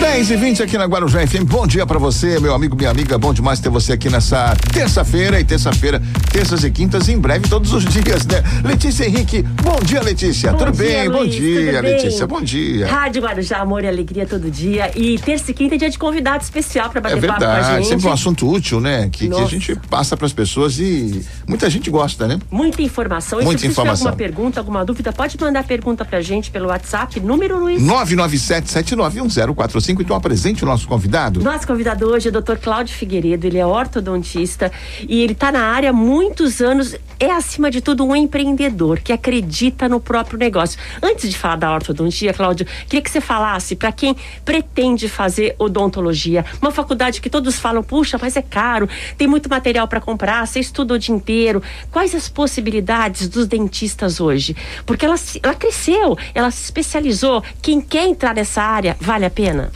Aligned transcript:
10 0.00 0.30
e 0.30 0.36
20 0.36 0.62
aqui 0.62 0.78
na 0.78 0.84
Guarujá 0.84 1.26
FM. 1.26 1.42
Bom 1.44 1.66
dia 1.66 1.84
para 1.84 1.98
você, 1.98 2.38
meu 2.38 2.54
amigo, 2.54 2.76
minha 2.76 2.90
amiga. 2.90 3.18
Bom 3.18 3.34
demais 3.34 3.58
ter 3.58 3.68
você 3.68 3.94
aqui 3.94 4.08
nessa 4.08 4.54
terça-feira 4.72 5.40
e 5.40 5.44
terça-feira, 5.44 6.00
terças 6.30 6.62
e 6.62 6.70
quintas, 6.70 7.08
em 7.08 7.18
breve, 7.18 7.48
todos 7.48 7.72
os 7.72 7.84
dias, 7.84 8.24
né? 8.26 8.40
Letícia 8.64 9.06
Henrique, 9.06 9.42
bom 9.42 9.76
dia, 9.84 10.00
Letícia. 10.02 10.52
Bom 10.52 10.58
tudo 10.58 10.72
dia, 10.72 10.86
bem? 10.86 11.10
bom 11.10 11.18
Luiz, 11.18 11.34
dia, 11.34 11.72
tudo 11.72 11.82
bem? 11.82 11.96
Letícia. 11.96 12.26
Bom 12.28 12.40
dia. 12.40 12.86
Rádio 12.86 13.22
Guarujá, 13.22 13.56
amor 13.58 13.82
e 13.82 13.88
alegria 13.88 14.24
todo 14.24 14.48
dia. 14.48 14.92
E 14.96 15.18
terça 15.18 15.50
e 15.50 15.54
quinta 15.54 15.74
é 15.74 15.78
dia 15.78 15.90
de 15.90 15.98
convidado 15.98 16.44
especial 16.44 16.90
para 16.90 17.00
É 17.00 17.02
bater 17.02 17.26
papo 17.26 17.40
com 17.40 17.44
a 17.44 17.54
verdade, 17.54 17.76
gente. 17.78 17.88
sempre 17.88 18.06
um 18.06 18.12
assunto 18.12 18.48
útil, 18.48 18.80
né? 18.80 19.08
Que, 19.10 19.28
que 19.28 19.34
a 19.40 19.46
gente 19.46 19.74
passa 19.90 20.16
para 20.16 20.26
as 20.26 20.32
pessoas 20.32 20.78
e 20.78 21.26
muita 21.48 21.68
gente 21.68 21.90
gosta, 21.90 22.28
né? 22.28 22.38
Muita 22.52 22.82
informação. 22.82 23.40
E 23.40 23.44
Muita 23.44 23.58
se 23.58 23.66
você 23.66 23.68
tiver 23.70 23.72
informação. 23.82 24.06
alguma 24.08 24.16
pergunta, 24.16 24.60
alguma 24.60 24.84
dúvida, 24.84 25.12
pode 25.12 25.36
mandar 25.40 25.64
pergunta 25.64 26.04
pra 26.04 26.20
gente 26.20 26.52
pelo 26.52 26.68
WhatsApp, 26.68 27.18
número 27.18 27.58
Luiz. 27.58 27.82
997-791045. 28.16 30.00
Então 30.00 30.16
apresente 30.16 30.62
o 30.62 30.66
nosso 30.66 30.86
convidado. 30.86 31.40
Nosso 31.42 31.66
convidado 31.66 32.06
hoje 32.06 32.28
é 32.28 32.30
o 32.30 32.40
Dr. 32.40 32.56
Cláudio 32.56 32.94
Figueiredo, 32.94 33.46
ele 33.46 33.58
é 33.58 33.66
ortodontista 33.66 34.70
e 35.08 35.22
ele 35.22 35.32
está 35.32 35.50
na 35.52 35.64
área 35.64 35.90
há 35.90 35.92
muitos 35.92 36.60
anos. 36.60 36.96
É, 37.18 37.30
acima 37.30 37.70
de 37.70 37.80
tudo, 37.80 38.04
um 38.04 38.16
empreendedor 38.16 38.98
que 38.98 39.12
acredita 39.12 39.88
no 39.88 40.00
próprio 40.00 40.36
negócio. 40.36 40.78
Antes 41.00 41.30
de 41.30 41.38
falar 41.38 41.56
da 41.56 41.72
ortodontia, 41.72 42.34
Cláudio, 42.34 42.66
queria 42.88 43.00
que 43.00 43.10
você 43.10 43.20
falasse 43.20 43.76
para 43.76 43.92
quem 43.92 44.16
pretende 44.44 45.08
fazer 45.08 45.54
odontologia, 45.58 46.44
uma 46.60 46.72
faculdade 46.72 47.20
que 47.20 47.30
todos 47.30 47.58
falam, 47.60 47.82
puxa, 47.82 48.18
mas 48.20 48.36
é 48.36 48.42
caro, 48.42 48.88
tem 49.16 49.28
muito 49.28 49.48
material 49.48 49.86
para 49.86 50.00
comprar, 50.00 50.46
você 50.46 50.58
estuda 50.58 50.94
o 50.94 50.98
dia 50.98 51.14
inteiro. 51.14 51.62
Quais 51.92 52.12
as 52.14 52.28
possibilidades 52.28 53.28
dos 53.28 53.46
dentistas 53.46 54.20
hoje? 54.20 54.56
Porque 54.84 55.06
ela, 55.06 55.14
ela 55.42 55.54
cresceu, 55.54 56.18
ela 56.34 56.50
se 56.50 56.64
especializou. 56.64 57.42
Quem 57.60 57.80
quer 57.80 58.01
entrar 58.04 58.34
nessa 58.34 58.62
área, 58.62 58.96
vale 59.00 59.24
a 59.24 59.30
pena? 59.30 59.70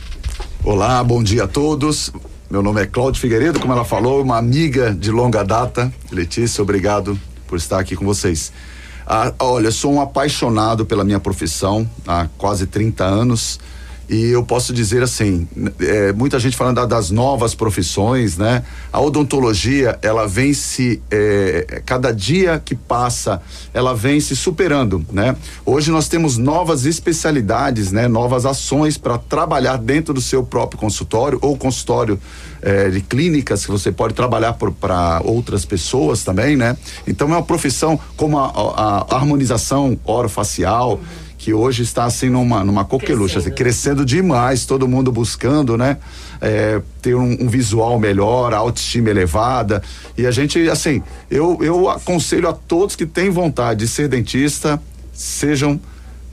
Olá, 0.65 1.03
bom 1.03 1.23
dia 1.23 1.45
a 1.45 1.49
todos. 1.49 2.13
Meu 2.51 2.63
nome 2.63 2.83
é 2.83 2.87
Cláudio 2.87 3.21
Figueiredo, 3.21 3.59
como 3.61 3.73
ela 3.73 3.85
falou, 3.85 4.23
uma 4.23 4.37
amiga 4.37 4.95
de 4.95 5.11
longa 5.11 5.45
data. 5.45 5.93
Letícia, 6.11 6.63
obrigado 6.63 7.19
por 7.47 7.57
estar 7.57 7.79
aqui 7.79 7.97
com 7.97 8.05
vocês. 8.05 8.53
Ah, 9.07 9.33
olha, 9.39 9.71
sou 9.71 9.93
um 9.93 10.01
apaixonado 10.01 10.85
pela 10.85 11.05
minha 11.05 11.21
profissão 11.21 11.89
há 12.07 12.27
quase 12.37 12.67
30 12.67 13.05
anos. 13.05 13.61
E 14.09 14.27
eu 14.31 14.45
posso 14.45 14.73
dizer 14.73 15.03
assim, 15.03 15.49
é, 15.81 16.13
muita 16.13 16.39
gente 16.39 16.57
falando 16.57 16.77
da- 16.77 16.87
das 16.87 17.11
novas 17.11 17.57
profissões, 17.57 18.37
né? 18.39 18.63
A 18.93 19.01
odontologia, 19.01 19.99
ela 20.01 20.29
vem 20.29 20.55
se, 20.55 21.03
é, 21.11 21.83
cada 21.85 22.13
dia 22.13 22.63
que 22.65 22.77
passa, 22.77 23.43
ela 23.75 23.95
vem 23.97 24.21
se 24.21 24.37
superando, 24.37 25.05
né? 25.13 25.35
Hoje 25.65 25.91
nós 25.91 26.07
temos 26.07 26.37
novas 26.37 26.87
especialidades, 26.87 27.91
né? 27.91 28.07
Novas 28.07 28.47
ações 28.47 28.97
para 28.97 29.19
trabalhar 29.19 29.77
dentro 29.77 30.15
do 30.15 30.21
seu 30.21 30.45
próprio 30.45 30.79
consultório 30.79 31.39
ou 31.43 31.57
consultório 31.57 32.19
é, 32.63 32.89
de 32.89 33.01
clínicas 33.01 33.65
que 33.65 33.71
você 33.73 33.91
pode 33.93 34.15
trabalhar 34.15 34.53
para 34.55 35.21
outras 35.25 35.65
pessoas 35.65 36.23
também, 36.23 36.57
né? 36.57 36.77
Então 37.09 37.29
é 37.29 37.33
uma 37.33 37.43
profissão 37.43 37.99
como 38.17 38.39
a, 38.39 38.47
a- 38.47 39.07
a 39.11 39.17
harmonização 39.17 39.99
orofacial, 40.05 41.01
que 41.47 41.55
hoje 41.55 41.85
está 41.85 42.07
assim 42.07 42.29
numa, 42.29 42.65
numa 42.65 42.85
coqueluche, 42.85 43.39
assim, 43.39 43.53
crescendo 43.53 44.05
demais, 44.05 44.67
todo 44.67 44.89
mundo 44.89 45.13
buscando, 45.13 45.79
né? 45.79 45.97
É, 46.41 46.83
ter 47.01 47.15
um, 47.15 47.37
um 47.41 47.49
visual 47.49 48.01
melhor, 48.01 48.53
a 48.53 48.57
autoestima 48.57 49.11
elevada. 49.11 49.81
E 50.19 50.27
a 50.27 50.33
gente, 50.33 50.69
assim, 50.69 51.05
eu, 51.31 51.57
eu 51.63 51.89
aconselho 51.89 52.49
a 52.49 52.53
todos 52.53 52.97
que 52.97 53.07
têm 53.07 53.31
vontade 53.31 53.79
de 53.79 53.87
ser 53.87 54.09
dentista, 54.09 54.83
sejam, 55.13 55.79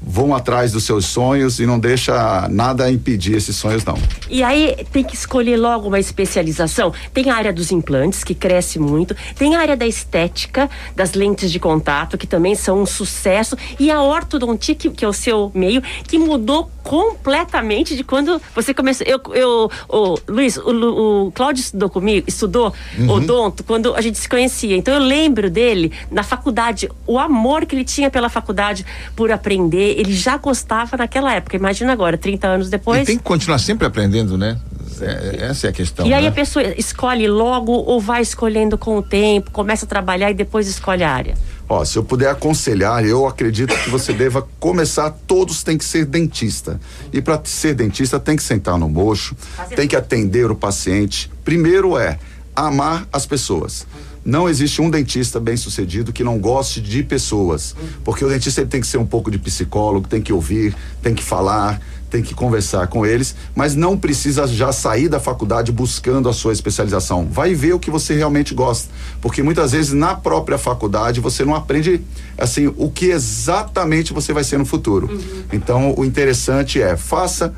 vão 0.05 0.35
atrás 0.35 0.71
dos 0.71 0.83
seus 0.83 1.05
sonhos 1.05 1.59
e 1.59 1.65
não 1.65 1.79
deixa 1.79 2.47
nada 2.49 2.91
impedir 2.91 3.35
esses 3.35 3.55
sonhos, 3.55 3.85
não. 3.85 3.97
E 4.29 4.43
aí 4.43 4.75
tem 4.91 5.03
que 5.03 5.15
escolher 5.15 5.57
logo 5.57 5.87
uma 5.87 5.99
especialização. 5.99 6.93
Tem 7.13 7.29
a 7.29 7.35
área 7.35 7.53
dos 7.53 7.71
implantes, 7.71 8.23
que 8.23 8.35
cresce 8.35 8.79
muito. 8.79 9.15
Tem 9.35 9.55
a 9.55 9.59
área 9.59 9.77
da 9.77 9.87
estética, 9.87 10.69
das 10.95 11.13
lentes 11.13 11.51
de 11.51 11.59
contato, 11.59 12.17
que 12.17 12.27
também 12.27 12.55
são 12.55 12.81
um 12.81 12.85
sucesso. 12.85 13.55
E 13.79 13.89
a 13.89 14.01
ortodontia, 14.01 14.75
que, 14.75 14.89
que 14.89 15.05
é 15.05 15.07
o 15.07 15.13
seu 15.13 15.51
meio, 15.53 15.81
que 16.07 16.17
mudou 16.17 16.69
completamente 16.83 17.95
de 17.95 18.03
quando 18.03 18.41
você 18.53 18.73
começou. 18.73 19.07
Eu, 19.07 19.21
eu 19.33 19.71
o, 19.87 20.15
Luiz, 20.27 20.57
o, 20.57 21.27
o 21.27 21.31
Cláudio 21.31 21.61
estudou 21.61 21.89
comigo, 21.89 22.25
estudou 22.27 22.73
odonto 23.07 23.63
quando 23.63 23.95
a 23.95 24.01
gente 24.01 24.17
se 24.17 24.27
conhecia. 24.27 24.75
Então 24.75 24.93
eu 24.93 24.99
lembro 24.99 25.49
dele 25.49 25.91
na 26.11 26.23
faculdade, 26.23 26.89
o 27.07 27.17
amor 27.17 27.65
que 27.65 27.75
ele 27.75 27.85
tinha 27.85 28.09
pela 28.09 28.29
faculdade 28.29 28.85
por 29.15 29.31
aprender. 29.31 29.92
Ele 29.93 30.13
já 30.13 30.37
gostava 30.37 30.97
naquela 30.97 31.33
época. 31.33 31.55
Imagina 31.55 31.93
agora, 31.93 32.17
30 32.17 32.47
anos 32.47 32.69
depois. 32.69 33.03
E 33.03 33.05
tem 33.05 33.17
que 33.17 33.23
continuar 33.23 33.59
sempre 33.59 33.87
aprendendo, 33.87 34.37
né? 34.37 34.59
É- 35.01 35.47
essa 35.49 35.67
é 35.67 35.69
a 35.69 35.73
questão. 35.73 36.05
E 36.05 36.13
aí 36.13 36.23
né? 36.23 36.29
a 36.29 36.31
pessoa 36.31 36.63
escolhe 36.77 37.27
logo 37.27 37.71
ou 37.71 37.99
vai 37.99 38.21
escolhendo 38.21 38.77
com 38.77 38.97
o 38.97 39.01
tempo, 39.01 39.51
começa 39.51 39.85
a 39.85 39.87
trabalhar 39.87 40.31
e 40.31 40.33
depois 40.33 40.67
escolhe 40.67 41.03
a 41.03 41.11
área? 41.11 41.35
Ó, 41.67 41.83
se 41.83 41.97
eu 41.97 42.03
puder 42.03 42.29
aconselhar, 42.29 43.03
eu 43.03 43.25
acredito 43.25 43.75
que 43.75 43.89
você 43.89 44.13
deva 44.13 44.47
começar. 44.59 45.09
Todos 45.25 45.63
têm 45.63 45.77
que 45.77 45.85
ser 45.85 46.05
dentista. 46.05 46.79
E 47.11 47.21
para 47.21 47.41
ser 47.43 47.73
dentista, 47.73 48.19
tem 48.19 48.35
que 48.35 48.43
sentar 48.43 48.77
no 48.77 48.89
mocho, 48.89 49.35
Fazer 49.55 49.75
tem 49.75 49.87
que 49.87 49.95
atender 49.95 50.51
o 50.51 50.55
paciente. 50.55 51.31
Primeiro 51.43 51.97
é 51.97 52.19
amar 52.55 53.07
as 53.11 53.25
pessoas. 53.25 53.87
Não 54.25 54.47
existe 54.47 54.81
um 54.81 54.89
dentista 54.89 55.39
bem 55.39 55.57
sucedido 55.57 56.13
que 56.13 56.23
não 56.23 56.39
goste 56.39 56.79
de 56.81 57.03
pessoas. 57.03 57.75
Porque 58.03 58.23
o 58.23 58.29
dentista 58.29 58.61
ele 58.61 58.69
tem 58.69 58.81
que 58.81 58.87
ser 58.87 58.97
um 58.97 59.05
pouco 59.05 59.29
de 59.29 59.37
psicólogo, 59.37 60.07
tem 60.07 60.21
que 60.21 60.31
ouvir, 60.31 60.75
tem 61.01 61.13
que 61.13 61.23
falar, 61.23 61.81
tem 62.13 62.21
que 62.21 62.35
conversar 62.35 62.85
com 62.85 63.03
eles, 63.03 63.35
mas 63.55 63.73
não 63.75 63.97
precisa 63.97 64.45
já 64.45 64.71
sair 64.71 65.09
da 65.09 65.19
faculdade 65.19 65.71
buscando 65.71 66.29
a 66.29 66.33
sua 66.33 66.53
especialização. 66.53 67.25
Vai 67.25 67.55
ver 67.55 67.73
o 67.73 67.79
que 67.79 67.89
você 67.89 68.13
realmente 68.13 68.53
gosta, 68.53 68.87
porque 69.19 69.41
muitas 69.41 69.71
vezes 69.71 69.93
na 69.93 70.13
própria 70.13 70.59
faculdade 70.59 71.19
você 71.19 71.43
não 71.43 71.55
aprende 71.55 72.01
assim 72.37 72.71
o 72.77 72.91
que 72.91 73.07
exatamente 73.07 74.13
você 74.13 74.31
vai 74.31 74.43
ser 74.43 74.59
no 74.59 74.65
futuro. 74.65 75.09
Então 75.51 75.95
o 75.97 76.05
interessante 76.05 76.79
é 76.79 76.95
faça 76.95 77.51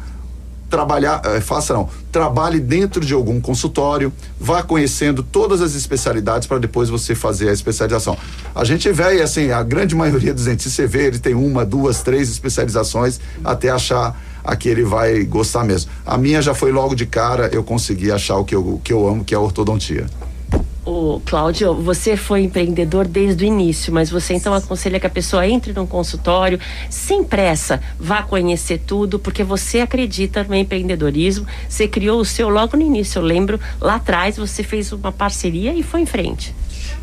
trabalhar, 0.69 1.21
eh, 1.25 1.41
faça 1.41 1.73
não, 1.73 1.89
trabalhe 2.11 2.59
dentro 2.59 3.03
de 3.05 3.13
algum 3.13 3.39
consultório, 3.39 4.11
vá 4.39 4.63
conhecendo 4.63 5.23
todas 5.23 5.61
as 5.61 5.75
especialidades 5.75 6.47
para 6.47 6.57
depois 6.57 6.89
você 6.89 7.13
fazer 7.13 7.49
a 7.49 7.53
especialização. 7.53 8.17
A 8.53 8.63
gente 8.63 8.91
vê, 8.91 9.21
assim, 9.21 9.51
a 9.51 9.61
grande 9.63 9.95
maioria 9.95 10.33
dos 10.33 10.45
dentistas, 10.45 10.73
você 10.73 10.87
vê, 10.87 11.05
ele 11.07 11.19
tem 11.19 11.33
uma, 11.33 11.65
duas, 11.65 12.01
três 12.01 12.29
especializações 12.29 13.19
até 13.43 13.69
achar 13.69 14.19
a 14.43 14.55
que 14.55 14.69
ele 14.69 14.83
vai 14.83 15.23
gostar 15.23 15.63
mesmo. 15.63 15.89
A 16.05 16.17
minha 16.17 16.41
já 16.41 16.53
foi 16.53 16.71
logo 16.71 16.95
de 16.95 17.05
cara, 17.05 17.49
eu 17.51 17.63
consegui 17.63 18.11
achar 18.11 18.37
o 18.37 18.45
que 18.45 18.55
eu, 18.55 18.75
o 18.75 18.79
que 18.83 18.93
eu 18.93 19.07
amo, 19.07 19.23
que 19.23 19.33
é 19.33 19.37
a 19.37 19.41
ortodontia. 19.41 20.05
O 20.85 21.19
Cláudio, 21.25 21.73
você 21.73 22.15
foi 22.15 22.43
empreendedor 22.43 23.07
desde 23.07 23.43
o 23.43 23.47
início, 23.47 23.91
mas 23.91 24.11
você 24.11 24.35
então 24.35 24.53
aconselha 24.53 24.99
que 24.99 25.07
a 25.07 25.09
pessoa 25.09 25.47
entre 25.47 25.73
num 25.73 25.87
consultório 25.87 26.59
sem 26.91 27.23
pressa, 27.23 27.81
vá 27.99 28.21
conhecer 28.21 28.79
tudo, 28.85 29.17
porque 29.17 29.43
você 29.43 29.79
acredita 29.79 30.43
no 30.43 30.53
empreendedorismo, 30.53 31.47
você 31.67 31.87
criou 31.87 32.19
o 32.19 32.25
seu 32.25 32.49
logo 32.49 32.77
no 32.77 32.83
início. 32.83 33.17
Eu 33.17 33.23
lembro 33.23 33.59
lá 33.81 33.95
atrás 33.95 34.37
você 34.37 34.61
fez 34.61 34.91
uma 34.91 35.11
parceria 35.11 35.73
e 35.73 35.81
foi 35.81 36.01
em 36.01 36.05
frente. 36.05 36.53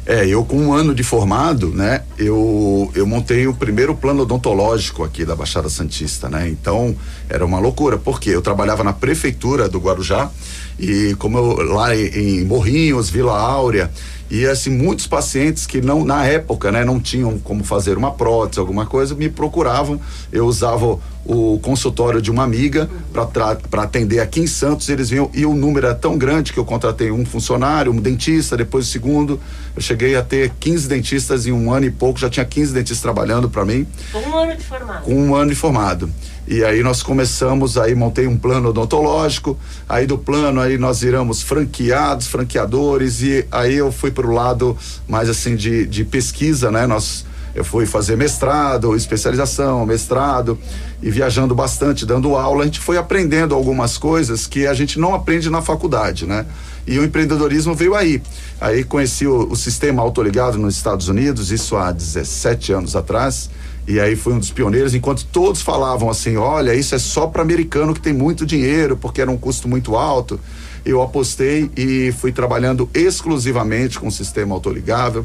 É, 0.05 0.27
eu 0.27 0.45
com 0.45 0.57
um 0.57 0.73
ano 0.73 0.93
de 0.93 1.05
formado, 1.05 1.69
né, 1.69 2.03
eu, 2.19 2.91
eu 2.93 3.07
montei 3.07 3.47
o 3.47 3.55
primeiro 3.55 3.95
plano 3.95 4.23
odontológico 4.23 5.05
aqui 5.05 5.25
da 5.25 5.37
Baixada 5.37 5.69
Santista, 5.69 6.29
né, 6.29 6.49
então 6.49 6.97
era 7.29 7.47
uma 7.47 7.61
loucura, 7.61 7.97
porque 7.97 8.31
eu 8.31 8.43
trabalhava 8.43 8.83
na 8.83 8.93
prefeitura 8.93 9.69
do 9.69 9.79
Guarujá 9.79 10.29
e 10.77 11.15
como 11.21 11.39
eu, 11.39 11.73
lá 11.73 11.95
em, 11.95 12.45
Morrinhos, 12.45 13.11
Vila 13.11 13.39
Áurea, 13.39 13.93
e 14.29 14.45
assim, 14.45 14.71
muitos 14.71 15.07
pacientes 15.07 15.67
que 15.67 15.81
não, 15.81 16.05
na 16.05 16.27
época, 16.27 16.73
né, 16.73 16.85
não 16.85 16.99
tinham 16.99 17.39
como 17.39 17.63
fazer 17.63 17.97
uma 17.97 18.11
prótese, 18.11 18.59
alguma 18.59 18.87
coisa, 18.87 19.15
me 19.15 19.29
procuravam, 19.29 20.01
eu 20.33 20.47
usava 20.47 20.99
o 21.25 21.59
consultório 21.61 22.21
de 22.21 22.31
uma 22.31 22.43
amiga 22.43 22.91
para 23.13 23.83
atender 23.83 24.21
aqui 24.21 24.41
em 24.41 24.47
Santos, 24.47 24.89
eles 24.89 25.11
vinham 25.11 25.31
e 25.33 25.47
o 25.47 25.55
número 25.55 25.87
era 25.87 25.95
tão 25.95 26.19
grande 26.19 26.53
que 26.53 26.59
eu 26.59 26.65
contratei 26.65 27.11
um 27.11 27.25
funcionário, 27.25 27.93
um 27.93 27.97
dentista, 27.97 28.57
depois 28.57 28.89
o 28.89 28.91
segundo, 28.91 29.41
eu 29.77 29.81
cheguei 29.83 30.17
a 30.17 30.23
ter 30.23 30.51
15 30.59 30.89
dentistas 30.89 31.47
em 31.47 31.53
um 31.53 31.73
ano 31.73 31.87
e 31.87 31.91
pouco, 31.91 32.19
já 32.19 32.29
tinha 32.29 32.45
15 32.45 32.73
dentistas 32.73 33.01
trabalhando 33.01 33.49
para 33.49 33.65
mim, 33.65 33.87
Com 34.11 34.19
um 34.19 34.37
ano 34.37 34.57
de 34.57 34.65
formado. 34.65 35.03
com 35.05 35.15
um 35.15 35.35
ano 35.35 35.51
de 35.51 35.57
formado. 35.57 36.11
E 36.49 36.65
aí 36.65 36.83
nós 36.83 37.05
começamos, 37.05 37.79
aí 37.79 37.95
montei 37.95 38.27
um 38.27 38.37
plano 38.37 38.71
odontológico, 38.71 39.57
aí 39.89 40.07
do 40.07 40.19
plano 40.19 40.61
aí 40.61 40.77
nós 40.77 41.01
viramos 41.01 41.41
franqueados, 41.41 42.27
franqueadores, 42.27 43.23
e 43.23 43.47
aí 43.53 43.75
eu 43.75 43.93
fui 43.93 44.11
para 44.11 44.27
o 44.27 44.33
lado 44.33 44.77
mais 45.07 45.29
assim 45.29 45.55
de, 45.55 45.87
de 45.87 46.05
pesquisa, 46.05 46.69
né? 46.69 46.85
Nós 46.85 47.25
eu 47.55 47.65
fui 47.65 47.85
fazer 47.85 48.17
mestrado, 48.17 48.97
especialização, 48.97 49.85
mestrado 49.85 50.59
e 51.03 51.11
viajando 51.11 51.55
bastante, 51.55 52.07
dando 52.07 52.35
aula, 52.35 52.63
a 52.63 52.65
gente 52.65 52.81
foi 52.81 52.97
aprendendo 52.97 53.55
algumas 53.55 53.99
coisas 53.99 54.47
que 54.47 54.67
a 54.67 54.75
gente 54.75 54.99
não 54.99 55.15
aprende 55.15 55.51
na 55.51 55.61
faculdade, 55.61 56.27
né? 56.27 56.47
E 56.87 56.99
o 56.99 57.05
empreendedorismo 57.05 57.75
veio 57.75 57.95
aí. 57.95 58.23
Aí 58.61 58.83
conheci 58.83 59.27
o, 59.27 59.51
o 59.51 59.57
sistema 59.57 60.03
autoligado 60.03 60.59
nos 60.59 60.77
Estados 60.77 61.09
Unidos, 61.09 61.51
isso 61.51 61.77
há 61.77 61.93
17 61.93 62.73
anos 62.73 62.97
atrás. 62.97 63.51
E 63.87 63.99
aí 63.99 64.15
foi 64.15 64.33
um 64.33 64.39
dos 64.39 64.51
pioneiros, 64.51 64.95
enquanto 64.95 65.25
todos 65.27 65.61
falavam 65.61 66.09
assim: 66.09 66.37
olha, 66.37 66.75
isso 66.75 66.95
é 66.95 66.99
só 66.99 67.27
para 67.27 67.43
americano 67.43 67.93
que 67.93 68.01
tem 68.01 68.13
muito 68.13 68.47
dinheiro, 68.47 68.97
porque 68.97 69.21
era 69.21 69.31
um 69.31 69.37
custo 69.37 69.69
muito 69.69 69.97
alto. 69.97 70.41
Eu 70.85 71.03
apostei 71.03 71.71
e 71.77 72.13
fui 72.19 72.33
trabalhando 72.33 72.89
exclusivamente 72.95 74.01
com 74.01 74.09
o 74.09 74.13
sistema 74.13 74.55
autoligável 74.55 75.25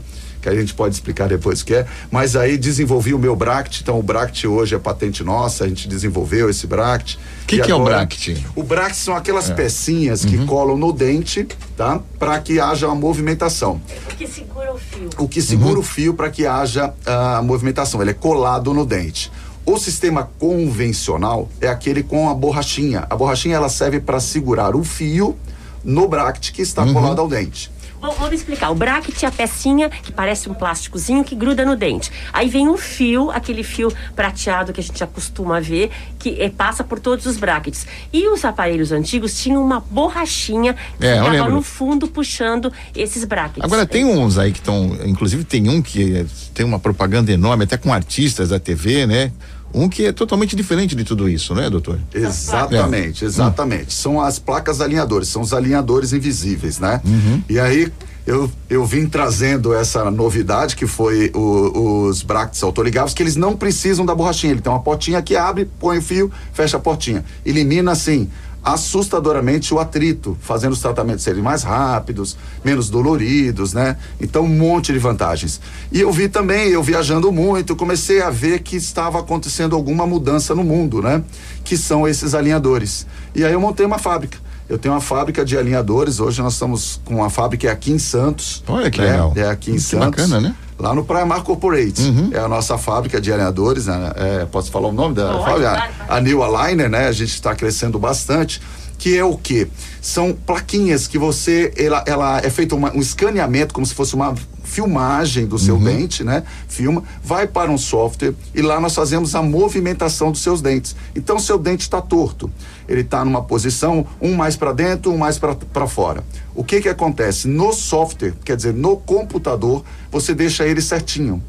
que 0.52 0.58
a 0.58 0.62
gente 0.62 0.74
pode 0.74 0.96
explicar 0.96 1.28
depois 1.28 1.62
o 1.62 1.66
que 1.66 1.76
é, 1.76 1.86
mas 2.10 2.36
aí 2.36 2.58
desenvolvi 2.58 3.14
o 3.14 3.20
meu 3.20 3.36
Bract, 3.36 3.82
então 3.82 4.00
o 4.00 4.04
Bract 4.04 4.48
hoje 4.48 4.76
é 4.76 4.80
patente 4.80 5.24
nossa, 5.24 5.64
a 5.64 5.68
gente 5.68 5.88
desenvolveu 5.88 6.50
esse 6.50 6.66
Bract. 6.66 7.18
O 7.44 7.48
que, 7.48 7.60
que 7.60 7.72
é 7.72 7.76
o 7.76 7.84
Bract? 7.84 8.46
O 8.56 8.64
Bract 8.64 8.98
são 8.98 9.16
aquelas 9.16 9.50
é. 9.50 9.54
pecinhas 9.54 10.26
que 10.26 10.38
uhum. 10.38 10.46
colam 10.46 10.78
no 10.78 10.92
dente, 10.92 11.48
tá? 11.76 12.02
Para 12.20 12.40
que 12.40 12.60
haja 12.60 12.88
uma 12.88 12.96
movimentação. 12.96 13.82
O 14.10 14.16
que 14.16 14.28
segura 14.28 14.74
o 14.74 14.78
fio. 14.78 15.10
O 15.18 15.28
que 15.28 15.42
segura 15.42 15.74
uhum. 15.74 15.80
o 15.80 15.84
fio 15.84 16.14
para 16.14 16.30
que 16.30 16.46
haja 16.46 16.94
a 17.06 17.42
movimentação, 17.42 18.02
ele 18.02 18.12
é 18.12 18.14
colado 18.14 18.74
no 18.74 18.86
dente. 18.86 19.32
O 19.66 19.78
sistema 19.78 20.30
convencional 20.40 21.50
é 21.60 21.68
aquele 21.68 22.02
com 22.02 22.30
a 22.30 22.34
borrachinha. 22.34 23.06
A 23.10 23.16
borrachinha 23.16 23.56
ela 23.56 23.70
serve 23.70 24.00
para 24.00 24.20
segurar 24.20 24.76
o 24.76 24.84
fio 24.84 25.38
no 25.84 26.08
bract 26.08 26.54
que 26.54 26.62
está 26.62 26.84
uhum. 26.84 26.94
colado 26.94 27.20
ao 27.20 27.28
dente. 27.28 27.70
Vamos 28.00 28.34
explicar. 28.34 28.70
O 28.70 28.76
bracket 28.76 29.24
é 29.24 29.28
a 29.28 29.32
pecinha 29.32 29.90
que 29.90 30.12
parece 30.12 30.50
um 30.50 30.54
plásticozinho 30.54 31.24
que 31.24 31.36
gruda 31.36 31.66
no 31.66 31.76
dente. 31.76 32.12
Aí 32.32 32.48
vem 32.48 32.68
um 32.68 32.78
fio, 32.78 33.32
aquele 33.32 33.64
fio 33.64 33.92
prateado 34.16 34.72
que 34.72 34.80
a 34.80 34.84
gente 34.84 35.04
acostuma 35.04 35.60
ver, 35.60 35.92
que 36.20 36.42
é, 36.42 36.50
passa 36.50 36.84
por 36.84 37.00
todos 37.00 37.26
os 37.26 37.38
brackets. 37.38 37.88
E 38.14 38.28
os 38.28 38.46
aparelhos 38.46 38.92
antigos 38.92 39.42
tinham 39.42 39.64
uma 39.64 39.80
borrachinha 39.80 40.76
que 41.00 41.06
é, 41.06 41.24
ficava 41.24 41.50
no 41.50 41.62
fundo 41.62 42.08
puxando 42.08 42.72
esses 42.96 43.24
brackets. 43.24 43.64
Agora 43.64 43.86
tem 43.86 44.06
uns 44.06 44.38
aí 44.38 44.52
que 44.52 44.60
estão, 44.60 44.98
inclusive 45.06 45.44
tem 45.44 45.70
um 45.70 45.82
que 45.82 46.26
tem 46.54 46.66
uma 46.66 46.80
propaganda 46.80 47.32
enorme, 47.32 47.64
até 47.64 47.78
com 47.78 47.94
artistas 47.94 48.50
da 48.50 48.60
TV, 48.60 49.06
né? 49.06 49.32
Um 49.74 49.90
que 49.90 50.06
é 50.06 50.12
totalmente 50.12 50.56
diferente 50.56 50.96
de 50.96 51.04
tudo 51.04 51.30
isso, 51.30 51.54
né, 51.54 51.70
doutor? 51.70 52.00
Exatamente, 52.14 53.24
é. 53.24 53.28
exatamente. 53.28 53.94
São 53.94 54.22
as 54.22 54.40
placas 54.40 54.82
alinhadores, 54.82 55.28
são 55.28 55.42
os 55.42 55.54
alinhadores 55.54 56.14
invisíveis, 56.14 56.80
né? 56.80 57.02
Uhum. 57.06 57.44
E 57.50 57.60
aí 57.60 57.92
eu, 58.26 58.52
eu 58.70 58.86
vim 58.86 59.06
trazendo 59.06 59.74
essa 59.74 60.12
novidade 60.12 60.76
que 60.76 60.86
foi 60.86 61.32
o, 61.34 62.08
os 62.08 62.22
brackets 62.22 62.62
autoligáveis, 62.62 63.14
que 63.14 63.24
eles 63.24 63.38
não 63.38 63.56
precisam 63.56 64.06
da 64.06 64.14
borrachinha. 64.14 64.52
Ele 64.52 64.62
tem 64.62 64.72
uma 64.72 64.82
portinha 64.82 65.22
que 65.22 65.36
abre, 65.36 65.70
põe 65.80 66.00
o 66.00 66.02
fio, 66.02 66.32
fecha 66.52 66.76
a 66.76 66.80
portinha. 66.80 67.24
Elimina 67.46 67.92
assim 67.92 68.30
assustadoramente 68.74 69.74
o 69.74 69.80
atrito, 69.80 70.38
fazendo 70.42 70.74
os 70.74 70.82
tratamentos 70.82 71.24
serem 71.24 71.42
mais 71.42 71.64
rápidos, 71.64 72.36
menos 72.66 72.90
doloridos, 72.90 73.72
né? 73.72 73.96
Então, 74.20 74.44
um 74.44 74.50
monte 74.50 74.92
de 74.92 75.00
vantagens. 75.00 75.62
E 75.90 76.02
eu 76.02 76.12
vi 76.12 76.28
também, 76.28 76.68
eu 76.68 76.84
viajando 76.84 77.32
muito, 77.32 77.78
comecei 77.78 78.22
a 78.22 78.30
ver 78.30 78.60
que 78.60 78.76
estava 78.76 79.20
acontecendo 79.20 79.74
alguma 79.74 80.06
mudança 80.06 80.54
no 80.54 80.66
mundo, 80.66 81.02
né? 81.02 81.24
Que 81.64 81.78
são 81.78 82.06
esses 82.06 82.36
alinhadores. 82.36 83.08
E 83.34 83.46
aí 83.46 83.54
eu 83.54 83.62
montei 83.62 83.86
uma 83.86 83.98
fábrica. 83.98 84.38
Eu 84.68 84.78
tenho 84.78 84.94
uma 84.94 85.00
fábrica 85.00 85.46
de 85.46 85.58
alinhadores. 85.58 86.20
Hoje 86.20 86.42
nós 86.42 86.54
estamos 86.54 87.00
com 87.06 87.16
uma 87.16 87.30
fábrica 87.30 87.72
aqui 87.72 87.92
em 87.92 88.00
Santos. 88.00 88.62
Olha 88.68 88.92
que 88.92 89.00
né? 89.00 89.12
legal. 89.12 89.32
É 89.34 89.48
aqui 89.48 89.72
em 89.72 89.76
que 89.76 89.80
Santos. 89.80 90.08
bacana, 90.08 90.42
né? 90.42 90.56
Lá 90.80 90.94
no 90.94 91.04
Praia 91.04 91.26
Mar 91.26 91.44
Corporate. 91.44 92.02
Uhum. 92.02 92.30
É 92.32 92.40
a 92.40 92.48
nossa 92.48 92.78
fábrica 92.78 93.20
de 93.20 93.34
alinhadores. 93.34 93.88
Né? 93.88 94.12
É, 94.16 94.46
posso 94.46 94.72
falar 94.72 94.90
o 94.90 94.94
nome 94.94 95.16
da 95.16 95.40
fábrica? 95.40 95.90
A, 96.08 96.18
a 96.18 96.22
New 96.22 96.44
Aligner, 96.44 96.90
né? 96.90 97.08
A 97.08 97.12
gente 97.12 97.34
está 97.34 97.56
crescendo 97.56 97.98
bastante 97.98 98.62
que 98.98 99.18
é 99.18 99.24
o 99.24 99.38
que? 99.38 99.68
São 100.02 100.34
plaquinhas 100.34 101.08
que 101.08 101.18
você, 101.18 101.74
ela, 101.78 102.04
ela 102.08 102.40
é 102.40 102.50
feito 102.50 102.76
uma, 102.76 102.92
um 102.94 103.00
escaneamento, 103.00 103.74
como 103.74 103.86
se 103.86 103.94
fosse 103.94 104.16
uma 104.16 104.36
filmagem 104.64 105.46
do 105.46 105.58
seu 105.58 105.76
uhum. 105.76 105.84
dente, 105.84 106.24
né? 106.24 106.44
Filma, 106.68 107.04
vai 107.24 107.48
para 107.48 107.72
um 107.72 107.78
software 107.78 108.34
e 108.54 108.62
lá 108.62 108.80
nós 108.80 108.94
fazemos 108.94 109.34
a 109.34 109.42
movimentação 109.42 110.32
dos 110.32 110.42
seus 110.42 110.62
dentes. 110.62 110.96
Então, 111.16 111.40
seu 111.40 111.58
dente 111.58 111.84
está 111.84 112.02
torto. 112.02 112.52
Ele 112.88 113.02
está 113.02 113.24
numa 113.24 113.42
posição, 113.42 114.06
um 114.22 114.36
mais 114.36 114.56
para 114.56 114.74
dentro, 114.74 115.12
um 115.12 115.18
mais 115.18 115.40
para 115.40 115.88
fora. 115.88 116.24
O 116.54 116.64
que 116.64 116.82
que 116.82 116.90
acontece? 116.90 117.48
No 117.48 117.72
software, 117.72 118.34
quer 118.44 118.56
dizer, 118.56 118.74
no 118.74 118.98
computador, 118.98 119.84
você 120.12 120.34
deixa 120.34 120.66
ele 120.68 120.82
certinho. 120.82 121.42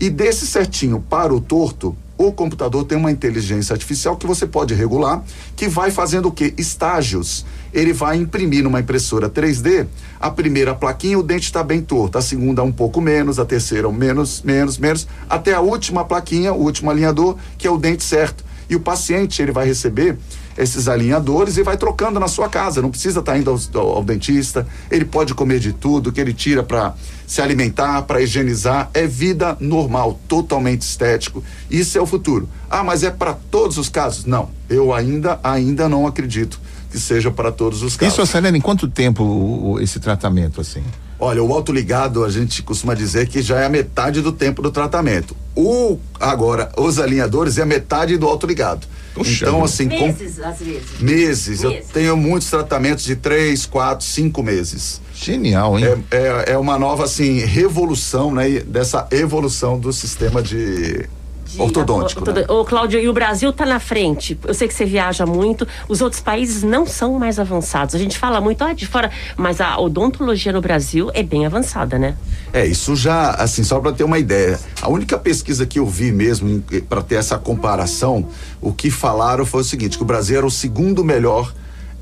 E 0.00 0.08
desse 0.08 0.46
certinho 0.46 1.04
para 1.08 1.32
o 1.32 1.40
torto, 1.40 1.96
o 2.26 2.32
computador 2.32 2.84
tem 2.84 2.98
uma 2.98 3.10
inteligência 3.10 3.72
artificial 3.72 4.14
que 4.14 4.26
você 4.26 4.46
pode 4.46 4.74
regular, 4.74 5.24
que 5.56 5.66
vai 5.66 5.90
fazendo 5.90 6.28
o 6.28 6.30
que? 6.30 6.52
Estágios. 6.58 7.46
Ele 7.72 7.94
vai 7.94 8.18
imprimir 8.18 8.62
numa 8.62 8.78
impressora 8.78 9.30
3D 9.30 9.86
a 10.20 10.30
primeira 10.30 10.74
plaquinha, 10.74 11.18
o 11.18 11.22
dente 11.22 11.46
está 11.46 11.62
bem 11.62 11.80
torto, 11.80 12.18
a 12.18 12.22
segunda 12.22 12.62
um 12.62 12.70
pouco 12.70 13.00
menos, 13.00 13.38
a 13.38 13.44
terceira 13.46 13.88
um 13.88 13.92
menos, 13.92 14.42
menos, 14.42 14.76
menos, 14.76 15.08
até 15.30 15.54
a 15.54 15.60
última 15.60 16.04
plaquinha, 16.04 16.52
o 16.52 16.60
último 16.60 16.90
alinhador, 16.90 17.36
que 17.56 17.66
é 17.66 17.70
o 17.70 17.78
dente 17.78 18.04
certo. 18.04 18.44
E 18.68 18.76
o 18.76 18.80
paciente 18.80 19.40
ele 19.40 19.50
vai 19.50 19.66
receber 19.66 20.18
esses 20.56 20.88
alinhadores 20.88 21.56
e 21.56 21.62
vai 21.62 21.76
trocando 21.76 22.20
na 22.20 22.28
sua 22.28 22.48
casa. 22.48 22.82
Não 22.82 22.90
precisa 22.90 23.20
estar 23.20 23.32
tá 23.32 23.38
indo 23.38 23.50
ao, 23.50 23.58
ao, 23.80 23.96
ao, 23.96 24.04
dentista. 24.04 24.66
Ele 24.90 25.04
pode 25.04 25.34
comer 25.34 25.58
de 25.58 25.72
tudo 25.72 26.12
que 26.12 26.20
ele 26.20 26.32
tira 26.32 26.62
para 26.62 26.94
se 27.26 27.40
alimentar, 27.40 28.02
para 28.02 28.20
higienizar. 28.20 28.90
É 28.92 29.06
vida 29.06 29.56
normal, 29.60 30.18
totalmente 30.28 30.82
estético. 30.82 31.42
Isso 31.70 31.96
é 31.96 32.00
o 32.00 32.06
futuro. 32.06 32.48
Ah, 32.68 32.84
mas 32.84 33.02
é 33.02 33.10
para 33.10 33.34
todos 33.34 33.78
os 33.78 33.88
casos? 33.88 34.24
Não. 34.24 34.50
Eu 34.68 34.92
ainda, 34.92 35.38
ainda 35.42 35.88
não 35.88 36.06
acredito 36.06 36.60
que 36.90 36.98
seja 36.98 37.30
para 37.30 37.52
todos 37.52 37.82
os 37.82 37.96
casos. 37.96 38.14
Isso 38.14 38.22
acelera 38.22 38.56
em 38.56 38.60
quanto 38.60 38.88
tempo 38.88 39.22
o, 39.22 39.72
o, 39.72 39.80
esse 39.80 40.00
tratamento 40.00 40.60
assim? 40.60 40.82
Olha, 41.18 41.42
o 41.42 41.52
autoligado 41.52 42.24
a 42.24 42.30
gente 42.30 42.62
costuma 42.62 42.94
dizer 42.94 43.28
que 43.28 43.42
já 43.42 43.60
é 43.60 43.66
a 43.66 43.68
metade 43.68 44.22
do 44.22 44.32
tempo 44.32 44.62
do 44.62 44.70
tratamento. 44.70 45.36
O 45.54 45.98
agora 46.18 46.72
os 46.76 46.98
alinhadores 46.98 47.58
é 47.58 47.62
a 47.62 47.66
metade 47.66 48.16
do 48.16 48.26
autoligado. 48.26 48.86
Puxa, 49.14 49.44
então, 49.44 49.64
assim. 49.64 49.86
Meses, 49.86 50.38
com... 50.38 50.44
às 50.44 50.58
vezes. 50.58 51.00
Meses. 51.00 51.60
meses. 51.62 51.64
Eu 51.64 51.92
tenho 51.92 52.16
muitos 52.16 52.48
tratamentos 52.48 53.04
de 53.04 53.16
três, 53.16 53.66
quatro, 53.66 54.04
cinco 54.06 54.42
meses. 54.42 55.00
Genial, 55.14 55.78
hein? 55.78 56.04
É, 56.10 56.16
é, 56.16 56.52
é 56.52 56.58
uma 56.58 56.78
nova, 56.78 57.04
assim, 57.04 57.40
revolução, 57.40 58.32
né? 58.32 58.60
Dessa 58.60 59.06
evolução 59.10 59.78
do 59.78 59.92
sistema 59.92 60.42
de 60.42 61.08
de 61.50 61.60
ortodôntico. 61.60 62.30
Né? 62.30 62.44
Ô, 62.48 62.64
Cláudio, 62.64 63.00
e 63.00 63.08
o 63.08 63.12
Brasil 63.12 63.50
está 63.50 63.66
na 63.66 63.80
frente. 63.80 64.38
Eu 64.46 64.54
sei 64.54 64.68
que 64.68 64.74
você 64.74 64.84
viaja 64.84 65.26
muito, 65.26 65.66
os 65.88 66.00
outros 66.00 66.20
países 66.20 66.62
não 66.62 66.86
são 66.86 67.18
mais 67.18 67.38
avançados. 67.38 67.94
A 67.94 67.98
gente 67.98 68.18
fala 68.18 68.40
muito 68.40 68.62
ah, 68.62 68.72
de 68.72 68.86
fora, 68.86 69.10
mas 69.36 69.60
a 69.60 69.78
odontologia 69.78 70.52
no 70.52 70.60
Brasil 70.60 71.10
é 71.14 71.22
bem 71.22 71.46
avançada, 71.46 71.98
né? 71.98 72.16
É, 72.52 72.66
isso 72.66 72.96
já, 72.96 73.30
assim, 73.32 73.62
só 73.62 73.80
para 73.80 73.92
ter 73.92 74.04
uma 74.04 74.18
ideia. 74.18 74.58
A 74.80 74.88
única 74.88 75.18
pesquisa 75.18 75.66
que 75.66 75.78
eu 75.78 75.86
vi 75.86 76.12
mesmo, 76.12 76.62
para 76.88 77.02
ter 77.02 77.16
essa 77.16 77.38
comparação, 77.38 78.28
o 78.60 78.72
que 78.72 78.90
falaram 78.90 79.44
foi 79.44 79.60
o 79.60 79.64
seguinte: 79.64 79.96
que 79.96 80.02
o 80.02 80.06
Brasil 80.06 80.36
era 80.36 80.46
o 80.46 80.50
segundo 80.50 81.04
melhor 81.04 81.52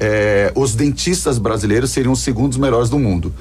é, 0.01 0.53
os 0.55 0.75
dentistas 0.75 1.39
brasileiros 1.39 1.91
seriam 1.91 2.13
os 2.13 2.21
segundos 2.21 2.57
melhores 2.57 2.89
do 2.89 2.99
mundo. 2.99 3.33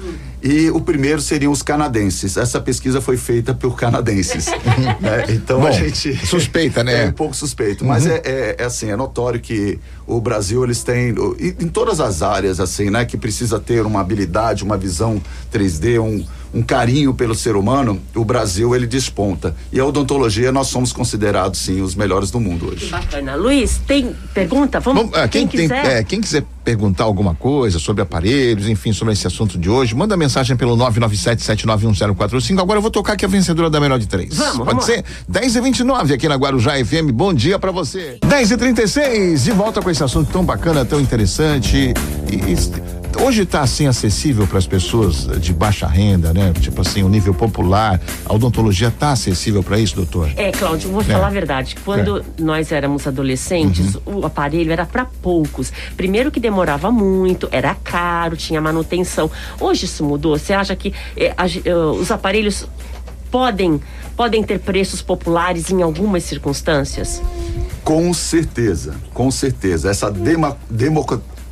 E 0.42 0.70
o 0.70 0.80
primeiro 0.80 1.20
seriam 1.20 1.50
os 1.50 1.62
canadenses. 1.62 2.36
Essa 2.36 2.60
pesquisa 2.60 3.00
foi 3.00 3.16
feita 3.16 3.54
por 3.54 3.76
canadenses. 3.76 4.46
né? 5.00 5.24
Então 5.30 5.60
Bom, 5.60 5.66
a 5.66 5.72
gente. 5.72 6.14
Suspeita, 6.26 6.84
né? 6.84 6.88
É 6.98 7.08
um 7.08 7.12
pouco 7.12 7.34
suspeito. 7.34 7.84
Uhum. 7.84 7.88
Mas 7.88 8.06
é, 8.06 8.22
é, 8.24 8.56
é, 8.58 8.64
assim, 8.64 8.90
é 8.90 8.96
notório 8.96 9.40
que 9.40 9.78
o 10.06 10.20
Brasil, 10.20 10.64
eles 10.64 10.82
têm. 10.82 11.14
Em 11.38 11.68
todas 11.68 12.00
as 12.00 12.22
áreas, 12.22 12.60
assim, 12.60 12.90
né? 12.90 13.04
Que 13.04 13.16
precisa 13.16 13.60
ter 13.60 13.84
uma 13.84 14.00
habilidade, 14.00 14.64
uma 14.64 14.76
visão 14.76 15.20
3D, 15.52 16.00
um 16.00 16.24
um 16.52 16.62
carinho 16.62 17.14
pelo 17.14 17.34
ser 17.34 17.56
humano, 17.56 18.00
o 18.14 18.24
Brasil 18.24 18.74
ele 18.74 18.86
desponta. 18.86 19.54
E 19.72 19.78
a 19.78 19.84
odontologia 19.84 20.50
nós 20.52 20.68
somos 20.68 20.92
considerados 20.92 21.60
sim 21.60 21.80
os 21.80 21.94
melhores 21.94 22.30
do 22.30 22.40
mundo 22.40 22.68
hoje. 22.68 22.86
Que 22.86 22.90
bacana. 22.90 23.34
Luiz, 23.34 23.78
tem 23.86 24.14
pergunta? 24.32 24.80
Vamos, 24.80 25.04
Bom, 25.04 25.10
ah, 25.14 25.28
quem, 25.28 25.46
quem, 25.46 25.60
quiser. 25.60 25.82
Tem, 25.82 25.90
é, 25.92 26.04
quem 26.04 26.20
quiser 26.20 26.44
perguntar 26.64 27.04
alguma 27.04 27.34
coisa 27.34 27.78
sobre 27.78 28.02
aparelhos, 28.02 28.68
enfim, 28.68 28.92
sobre 28.92 29.14
esse 29.14 29.26
assunto 29.26 29.58
de 29.58 29.70
hoje, 29.70 29.94
manda 29.94 30.16
mensagem 30.16 30.56
pelo 30.56 30.76
997791045. 30.76 32.60
Agora 32.60 32.78
eu 32.78 32.82
vou 32.82 32.90
tocar 32.90 33.14
aqui 33.14 33.24
a 33.24 33.28
vencedora 33.28 33.70
da 33.70 33.80
melhor 33.80 33.98
de 33.98 34.06
três. 34.06 34.36
Vamos, 34.36 34.58
Pode 34.58 34.70
vamos 34.70 34.84
ser? 34.84 35.04
10 35.28 35.56
e 35.56 35.60
29 35.60 36.14
aqui 36.14 36.28
na 36.28 36.36
Guarujá 36.36 36.72
FM. 36.84 37.10
Bom 37.12 37.32
dia 37.32 37.58
para 37.58 37.70
você. 37.70 38.18
10 38.26 38.50
e 38.50 38.56
36 38.56 39.44
de 39.44 39.50
volta 39.52 39.80
com 39.80 39.90
esse 39.90 40.02
assunto 40.04 40.30
tão 40.30 40.44
bacana, 40.44 40.84
tão 40.84 41.00
interessante. 41.00 41.94
E, 42.30 42.34
e 42.34 42.87
hoje 43.20 43.42
está 43.42 43.60
assim 43.60 43.86
acessível 43.86 44.46
para 44.46 44.58
as 44.58 44.66
pessoas 44.66 45.28
de 45.40 45.52
baixa 45.52 45.86
renda, 45.86 46.32
né? 46.32 46.52
Tipo 46.60 46.80
assim, 46.80 47.02
o 47.02 47.08
nível 47.08 47.34
popular. 47.34 48.00
A 48.24 48.34
odontologia 48.34 48.88
está 48.88 49.12
acessível 49.12 49.62
para 49.62 49.78
isso, 49.78 49.96
doutor? 49.96 50.30
É, 50.36 50.50
Cláudio, 50.50 50.90
vou 50.90 51.02
é. 51.02 51.04
falar 51.04 51.28
a 51.28 51.30
verdade. 51.30 51.76
Quando 51.84 52.18
é. 52.18 52.22
nós 52.38 52.72
éramos 52.72 53.06
adolescentes, 53.06 53.96
uhum. 54.06 54.20
o 54.20 54.26
aparelho 54.26 54.72
era 54.72 54.86
para 54.86 55.04
poucos. 55.04 55.72
Primeiro 55.96 56.30
que 56.30 56.40
demorava 56.40 56.90
muito, 56.90 57.48
era 57.50 57.74
caro, 57.74 58.36
tinha 58.36 58.60
manutenção. 58.60 59.30
Hoje 59.60 59.84
isso 59.84 60.04
mudou. 60.04 60.38
Você 60.38 60.52
acha 60.52 60.74
que 60.74 60.94
eh, 61.16 61.34
a, 61.36 61.46
uh, 61.46 61.92
os 61.92 62.10
aparelhos 62.10 62.66
podem 63.30 63.80
podem 64.16 64.42
ter 64.42 64.58
preços 64.58 65.00
populares 65.00 65.70
em 65.70 65.80
algumas 65.80 66.24
circunstâncias? 66.24 67.22
Com 67.84 68.12
certeza, 68.12 68.96
com 69.14 69.30
certeza. 69.30 69.90
Essa 69.90 70.10
dema, 70.10 70.56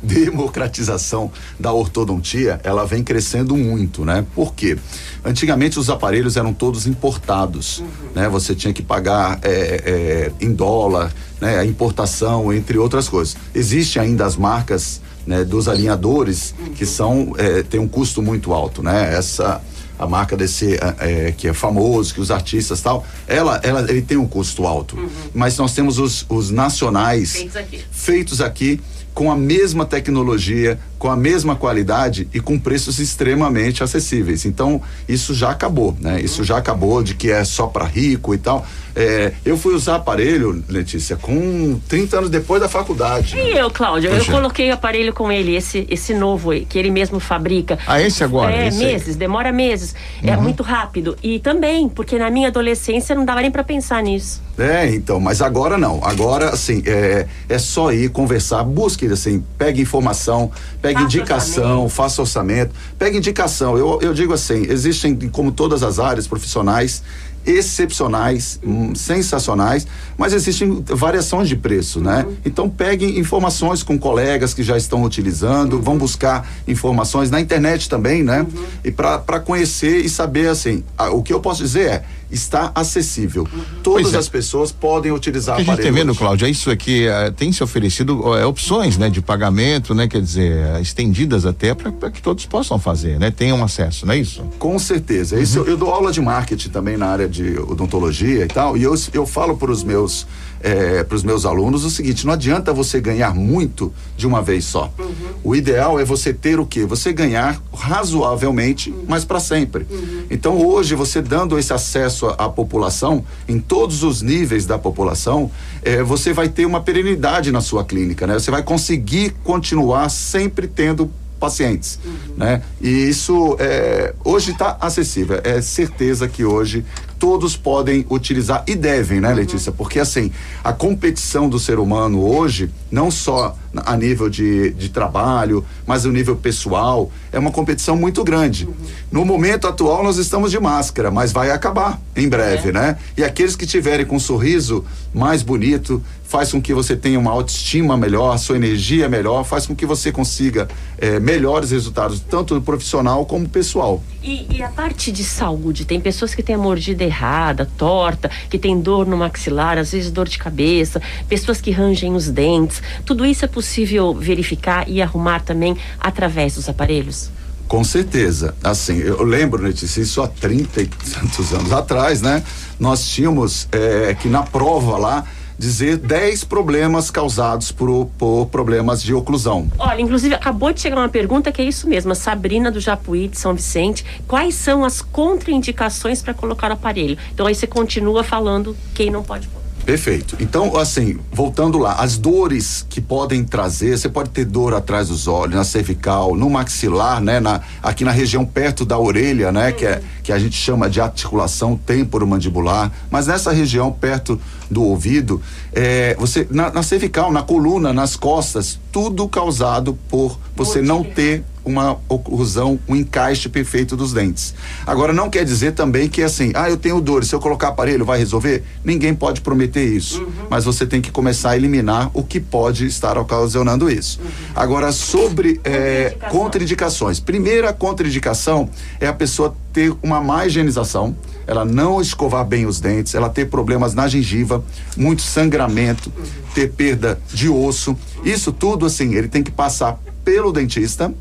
democratização 0.07 1.31
da 1.59 1.71
ortodontia, 1.71 2.59
ela 2.63 2.85
vem 2.85 3.03
crescendo 3.03 3.55
muito, 3.55 4.05
né? 4.05 4.25
Por 4.33 4.53
quê? 4.53 4.77
Antigamente 5.23 5.77
os 5.77 5.89
aparelhos 5.89 6.37
eram 6.37 6.53
todos 6.53 6.87
importados, 6.87 7.79
uhum. 7.79 7.87
né? 8.15 8.29
Você 8.29 8.55
tinha 8.55 8.73
que 8.73 8.81
pagar 8.81 9.39
é, 9.41 9.51
é, 9.51 10.31
em 10.39 10.53
dólar, 10.53 11.13
né? 11.41 11.59
A 11.59 11.65
importação, 11.65 12.53
entre 12.53 12.77
outras 12.77 13.09
coisas. 13.09 13.35
Existem 13.53 14.01
ainda 14.01 14.25
as 14.25 14.35
marcas 14.35 15.01
né, 15.25 15.43
dos 15.43 15.67
alinhadores 15.67 16.55
uhum. 16.57 16.73
que 16.73 16.85
são 16.85 17.33
é, 17.37 17.61
tem 17.61 17.79
um 17.79 17.87
custo 17.87 18.21
muito 18.21 18.53
alto, 18.53 18.81
né? 18.81 19.13
Essa 19.13 19.61
a 19.99 20.05
marca 20.05 20.37
desse 20.37 20.77
é, 20.99 21.33
que 21.35 21.47
é 21.47 21.53
famoso, 21.53 22.13
que 22.13 22.21
os 22.21 22.29
artistas 22.29 22.81
tal, 22.81 23.05
ela, 23.27 23.59
ela 23.63 23.81
ele 23.89 24.01
tem 24.01 24.17
um 24.17 24.27
custo 24.27 24.65
alto. 24.67 24.95
Uhum. 24.95 25.09
Mas 25.33 25.57
nós 25.57 25.73
temos 25.73 25.97
os, 25.97 26.25
os 26.29 26.51
nacionais 26.51 27.33
feitos 27.33 27.55
aqui. 27.55 27.81
feitos 27.91 28.41
aqui 28.41 28.81
com 29.17 29.31
a 29.31 29.35
mesma 29.35 29.83
tecnologia, 29.83 30.77
com 30.97 31.09
a 31.09 31.15
mesma 31.15 31.55
qualidade 31.55 32.27
e 32.33 32.39
com 32.39 32.57
preços 32.57 32.99
extremamente 32.99 33.83
acessíveis. 33.83 34.45
Então, 34.45 34.81
isso 35.07 35.33
já 35.33 35.51
acabou, 35.51 35.95
né? 35.99 36.21
Isso 36.21 36.43
já 36.43 36.57
acabou 36.57 37.03
de 37.03 37.13
que 37.13 37.31
é 37.31 37.43
só 37.43 37.67
para 37.67 37.85
rico 37.85 38.33
e 38.33 38.37
tal. 38.37 38.65
É, 38.99 39.31
eu 39.45 39.55
fui 39.59 39.75
usar 39.75 39.97
aparelho, 39.97 40.63
Letícia, 40.67 41.15
com 41.15 41.79
30 41.87 42.17
anos 42.17 42.29
depois 42.31 42.59
da 42.59 42.67
faculdade. 42.67 43.37
E 43.37 43.55
eu, 43.55 43.69
Cláudio, 43.69 44.09
eu 44.09 44.25
coloquei 44.25 44.71
o 44.71 44.73
aparelho 44.73 45.13
com 45.13 45.31
ele, 45.31 45.55
esse, 45.55 45.85
esse 45.87 46.15
novo 46.15 46.49
que 46.67 46.79
ele 46.79 46.89
mesmo 46.89 47.19
fabrica. 47.19 47.77
Ah, 47.85 48.01
esse 48.01 48.23
agora? 48.23 48.55
É, 48.55 48.69
esse 48.69 48.79
meses, 48.79 49.09
aí. 49.09 49.15
demora 49.15 49.51
meses. 49.51 49.93
É 50.23 50.27
uhum. 50.27 50.33
É 50.33 50.37
muito 50.37 50.63
rápido. 50.63 51.15
E 51.21 51.37
também, 51.37 51.87
porque 51.87 52.17
na 52.17 52.31
minha 52.31 52.47
adolescência 52.47 53.15
não 53.15 53.23
dava 53.23 53.41
nem 53.41 53.51
para 53.51 53.63
pensar 53.63 54.01
nisso. 54.01 54.41
É, 54.57 54.89
então, 54.89 55.19
mas 55.19 55.43
agora 55.43 55.77
não. 55.77 56.03
Agora, 56.03 56.49
assim, 56.49 56.81
é, 56.87 57.27
é 57.47 57.59
só 57.59 57.91
ir 57.93 58.09
conversar, 58.09 58.63
busque, 58.63 59.05
assim, 59.05 59.43
pegue 59.59 59.79
informação, 59.79 60.49
pegue 60.81 60.86
faça 60.93 61.05
indicação, 61.05 61.83
orçamento. 61.83 61.89
faça 61.89 62.21
orçamento, 62.21 62.71
pegue 62.97 63.17
indicação. 63.17 63.77
Eu, 63.77 63.99
eu 64.01 64.13
digo 64.13 64.33
assim, 64.33 64.65
existem, 64.69 65.15
como 65.29 65.51
todas 65.51 65.83
as 65.83 65.99
áreas 65.99 66.27
profissionais, 66.27 67.03
excepcionais, 67.47 68.59
hum, 68.63 68.93
sensacionais, 68.93 69.87
mas 70.17 70.33
existem 70.33 70.83
variações 70.85 71.47
de 71.47 71.55
preço, 71.55 72.01
né? 72.01 72.25
Uhum. 72.27 72.35
Então 72.45 72.69
peguem 72.69 73.17
informações 73.17 73.81
com 73.81 73.97
colegas 73.97 74.53
que 74.53 74.61
já 74.61 74.77
estão 74.77 75.03
utilizando, 75.03 75.77
uhum. 75.77 75.81
vão 75.81 75.97
buscar 75.97 76.47
informações 76.67 77.31
na 77.31 77.39
internet 77.39 77.89
também, 77.89 78.21
né? 78.21 78.41
Uhum. 78.41 78.65
E 78.83 78.91
para 78.91 79.39
conhecer 79.39 80.03
e 80.03 80.09
saber 80.09 80.49
assim, 80.49 80.83
a, 80.97 81.09
o 81.09 81.23
que 81.23 81.31
eu 81.31 81.39
posso 81.39 81.63
dizer 81.63 81.89
é 81.89 82.03
está 82.31 82.71
acessível. 82.75 83.47
Uhum. 83.51 83.63
Todas 83.81 84.13
é. 84.13 84.17
as 84.17 84.27
pessoas 84.27 84.71
podem 84.71 85.11
utilizar 85.11 85.55
o 85.55 85.63
que 85.63 85.69
a 85.69 85.75
gente 85.75 85.83
tem 85.83 85.91
vendo, 85.91 86.13
Cláudio, 86.13 86.45
é 86.45 86.49
isso 86.49 86.69
aqui, 86.69 87.07
é, 87.07 87.31
tem 87.31 87.51
se 87.51 87.63
oferecido 87.63 88.35
é, 88.35 88.45
opções, 88.45 88.97
né, 88.97 89.09
de 89.09 89.21
pagamento, 89.21 89.93
né, 89.93 90.07
quer 90.07 90.21
dizer, 90.21 90.51
é, 90.51 90.81
estendidas 90.81 91.45
até 91.45 91.73
para 91.73 92.11
que 92.11 92.21
todos 92.21 92.45
possam 92.45 92.77
fazer, 92.77 93.19
né, 93.19 93.31
tenham 93.31 93.63
acesso, 93.63 94.05
não 94.05 94.13
é 94.13 94.17
isso? 94.17 94.43
Com 94.59 94.77
certeza. 94.77 95.39
Isso, 95.39 95.59
uhum. 95.59 95.65
eu, 95.65 95.71
eu 95.71 95.77
dou 95.77 95.89
aula 95.89 96.11
de 96.11 96.21
marketing 96.21 96.69
também 96.69 96.97
na 96.97 97.07
área 97.07 97.29
de 97.29 97.36
odontologia 97.59 98.45
e 98.45 98.47
tal, 98.47 98.77
e 98.77 98.83
eu, 98.83 98.93
eu 99.13 99.25
falo 99.25 99.57
para 99.57 99.71
os 99.71 99.83
meus 99.83 100.27
é, 100.61 101.05
meus 101.23 101.45
alunos 101.45 101.83
o 101.83 101.89
seguinte: 101.89 102.25
não 102.25 102.33
adianta 102.33 102.73
você 102.73 102.99
ganhar 102.99 103.33
muito 103.33 103.93
de 104.15 104.25
uma 104.25 104.41
vez 104.41 104.65
só. 104.65 104.91
Uhum. 104.97 105.13
O 105.43 105.55
ideal 105.55 105.99
é 105.99 106.05
você 106.05 106.33
ter 106.33 106.59
o 106.59 106.65
quê? 106.65 106.85
Você 106.85 107.13
ganhar 107.13 107.61
razoavelmente, 107.73 108.89
uhum. 108.89 109.05
mas 109.07 109.23
para 109.23 109.39
sempre. 109.39 109.85
Uhum. 109.89 110.23
Então, 110.29 110.57
hoje, 110.65 110.95
você 110.95 111.21
dando 111.21 111.57
esse 111.57 111.73
acesso 111.73 112.27
à, 112.27 112.45
à, 112.45 112.49
população, 112.49 113.23
em 113.47 113.59
todos 113.59 114.03
os 114.03 114.21
níveis 114.21 114.65
da 114.65 114.77
população, 114.77 115.51
é, 115.83 116.01
você 116.01 116.33
vai 116.33 116.49
ter 116.49 116.65
uma 116.65 116.81
perenidade 116.81 117.51
na 117.51 117.61
sua 117.61 117.83
clínica, 117.83 118.25
né? 118.25 118.33
Você 118.33 118.51
vai 118.51 118.63
conseguir 118.63 119.35
continuar 119.43 120.09
sempre 120.09 120.67
tendo 120.67 121.09
pacientes, 121.39 121.99
uhum. 122.03 122.35
né? 122.35 122.61
E 122.81 122.89
isso 122.89 123.55
é, 123.59 124.13
hoje 124.23 124.51
está 124.51 124.77
acessível. 124.81 125.39
É 125.43 125.61
certeza 125.61 126.27
que 126.27 126.43
hoje 126.43 126.83
todos 127.19 127.55
podem 127.57 128.05
utilizar 128.09 128.63
e 128.67 128.75
devem, 128.75 129.19
né, 129.19 129.33
Letícia? 129.33 129.71
Porque 129.71 129.99
assim, 129.99 130.31
a 130.63 130.71
competição 130.71 131.49
do 131.49 131.59
ser 131.59 131.79
humano 131.79 132.21
hoje, 132.21 132.69
não 132.91 133.11
só 133.11 133.55
a 133.85 133.95
nível 133.95 134.29
de, 134.29 134.71
de 134.71 134.89
trabalho, 134.89 135.63
mas 135.85 136.05
o 136.05 136.11
nível 136.11 136.35
pessoal, 136.35 137.11
é 137.31 137.37
uma 137.37 137.51
competição 137.51 137.95
muito 137.95 138.23
grande. 138.23 138.67
No 139.11 139.25
momento 139.25 139.67
atual, 139.67 140.03
nós 140.03 140.17
estamos 140.17 140.51
de 140.51 140.59
máscara, 140.59 141.11
mas 141.11 141.31
vai 141.31 141.51
acabar 141.51 142.01
em 142.15 142.27
breve, 142.27 142.69
é. 142.69 142.71
né? 142.71 142.97
E 143.15 143.23
aqueles 143.23 143.55
que 143.55 143.65
tiverem 143.65 144.05
com 144.05 144.15
um 144.15 144.19
sorriso 144.19 144.85
mais 145.13 145.41
bonito, 145.41 146.01
faz 146.27 146.51
com 146.51 146.61
que 146.61 146.73
você 146.73 146.95
tenha 146.95 147.17
uma 147.17 147.31
autoestima 147.31 147.95
melhor, 147.95 148.37
sua 148.37 148.57
energia 148.57 149.07
melhor, 149.07 149.43
faz 149.45 149.65
com 149.65 149.73
que 149.73 149.85
você 149.85 150.11
consiga 150.11 150.67
é, 150.97 151.19
melhores 151.19 151.71
resultados, 151.71 152.19
tanto 152.19 152.59
profissional 152.61 153.25
como 153.25 153.47
pessoal. 153.47 154.03
E, 154.21 154.57
e, 154.57 154.61
a 154.61 154.67
parte 154.67 155.09
de 155.09 155.23
saúde, 155.23 155.85
tem 155.85 156.01
pessoas 156.01 156.35
que 156.35 156.43
têm 156.43 156.55
a 156.55 156.57
mordida 156.57 157.05
errada, 157.07 157.69
torta, 157.77 158.29
que 158.49 158.59
tem 158.59 158.79
dor 158.79 159.07
no 159.07 159.17
maxilar, 159.17 159.77
às 159.77 159.91
vezes 159.91 160.11
dor 160.11 160.27
de 160.27 160.37
cabeça, 160.37 161.01
pessoas 161.27 161.59
que 161.59 161.71
rangem 161.71 162.13
os 162.13 162.29
dentes. 162.29 162.81
Tudo 163.05 163.25
isso 163.25 163.45
é 163.45 163.47
possível 163.47 164.13
verificar 164.13 164.87
e 164.87 165.01
arrumar 165.01 165.41
também 165.41 165.75
através 165.99 166.55
dos 166.55 166.69
aparelhos? 166.69 167.31
Com 167.67 167.83
certeza. 167.83 168.55
Assim, 168.63 168.97
eu 168.97 169.23
lembro, 169.23 169.61
Letícia, 169.61 170.01
isso 170.01 170.21
há 170.21 170.27
30 170.27 170.81
e 170.81 170.85
tantos 170.85 171.53
anos 171.53 171.73
atrás, 171.73 172.21
né? 172.21 172.41
Nós 172.79 173.07
tínhamos 173.09 173.67
é, 173.71 174.15
que 174.15 174.29
na 174.29 174.43
prova 174.43 174.97
lá 174.97 175.25
dizer 175.57 175.97
10 175.97 176.43
problemas 176.43 177.09
causados 177.09 177.71
por, 177.71 178.07
por, 178.17 178.47
problemas 178.47 179.01
de 179.01 179.13
oclusão. 179.13 179.69
Olha, 179.77 180.01
inclusive 180.01 180.35
acabou 180.35 180.71
de 180.71 180.81
chegar 180.81 180.97
uma 180.97 181.09
pergunta 181.09 181.51
que 181.51 181.61
é 181.61 181.65
isso 181.65 181.87
mesmo, 181.87 182.11
a 182.11 182.15
Sabrina 182.15 182.71
do 182.71 182.79
Japuí 182.79 183.27
de 183.27 183.37
São 183.37 183.53
Vicente, 183.53 184.05
quais 184.27 184.55
são 184.55 184.85
as 184.85 185.01
contraindicações 185.01 186.21
para 186.21 186.33
colocar 186.33 186.69
o 186.69 186.73
aparelho? 186.73 187.17
Então 187.33 187.47
aí 187.47 187.55
você 187.55 187.67
continua 187.67 188.23
falando 188.23 188.75
quem 188.93 189.09
não 189.09 189.23
pode 189.23 189.47
pôr. 189.47 189.66
Perfeito. 189.87 190.35
Então, 190.41 190.75
assim, 190.75 191.17
voltando 191.31 191.77
lá, 191.77 191.93
as 191.93 192.17
dores 192.17 192.85
que 192.89 192.99
podem 192.99 193.45
trazer, 193.45 193.97
você 193.97 194.09
pode 194.09 194.31
ter 194.31 194.43
dor 194.43 194.73
atrás 194.73 195.07
dos 195.07 195.29
olhos, 195.29 195.55
na 195.55 195.63
cervical, 195.63 196.35
no 196.35 196.49
maxilar, 196.49 197.21
né, 197.21 197.39
na, 197.39 197.61
aqui 197.81 198.03
na 198.03 198.11
região 198.11 198.45
perto 198.45 198.83
da 198.83 198.99
orelha, 198.99 199.49
né, 199.49 199.71
que, 199.71 199.85
é, 199.85 200.01
que 200.21 200.33
a 200.33 200.37
gente 200.37 200.57
chama 200.57 200.89
de 200.89 200.99
articulação 200.99 201.77
temporomandibular, 201.77 202.91
mas 203.09 203.27
nessa 203.27 203.53
região 203.53 203.89
perto 203.89 204.37
do 204.69 204.83
ouvido, 204.83 205.41
é, 205.71 206.17
você 206.19 206.45
na, 206.51 206.69
na 206.69 206.83
cervical, 206.83 207.31
na 207.31 207.41
coluna, 207.41 207.93
nas 207.93 208.17
costas, 208.17 208.77
tudo 208.91 209.25
causado 209.29 209.97
por 210.09 210.37
você 210.53 210.81
não 210.81 211.01
ter 211.01 211.45
uma 211.67 211.97
oclusão, 212.07 212.79
um 212.87 212.95
encaixe 212.95 213.49
perfeito 213.49 213.95
dos 213.95 214.13
dentes. 214.13 214.53
Agora, 214.85 215.13
não 215.13 215.29
quer 215.29 215.43
dizer 215.43 215.73
também 215.73 216.07
que 216.07 216.23
assim, 216.23 216.51
ah, 216.55 216.69
eu 216.69 216.77
tenho 216.77 216.99
dor, 217.01 217.23
se 217.23 217.35
eu 217.35 217.39
colocar 217.39 217.69
aparelho 217.69 218.05
vai 218.05 218.17
resolver? 218.17 218.63
Ninguém 218.83 219.13
pode 219.13 219.41
prometer 219.41 219.85
isso. 219.85 220.23
Uhum. 220.23 220.31
Mas 220.49 220.65
você 220.65 220.85
tem 220.85 221.01
que 221.01 221.11
começar 221.11 221.51
a 221.51 221.57
eliminar 221.57 222.09
o 222.13 222.23
que 222.23 222.39
pode 222.39 222.85
estar 222.85 223.17
ocasionando 223.17 223.89
isso. 223.89 224.19
Uhum. 224.21 224.27
Agora, 224.55 224.91
sobre 224.91 225.59
é, 225.63 226.15
contraindicações. 226.29 227.19
Primeira 227.19 227.73
contraindicação 227.73 228.69
é 228.99 229.07
a 229.07 229.13
pessoa 229.13 229.55
ter 229.73 229.93
uma 230.01 230.19
má 230.19 230.45
higienização, 230.45 231.15
ela 231.45 231.63
não 231.63 232.01
escovar 232.01 232.43
bem 232.43 232.65
os 232.65 232.79
dentes, 232.79 233.13
ela 233.13 233.29
ter 233.29 233.45
problemas 233.45 233.93
na 233.93 234.07
gengiva, 234.07 234.63
muito 234.95 235.21
sangramento, 235.21 236.11
uhum. 236.17 236.25
ter 236.55 236.71
perda 236.71 237.19
de 237.31 237.47
osso. 237.47 237.95
Isso 238.23 238.51
tudo, 238.51 238.85
assim, 238.85 239.13
ele 239.13 239.27
tem 239.27 239.43
que 239.43 239.51
passar 239.51 239.99
pelo 240.25 240.51
dentista 240.51 241.13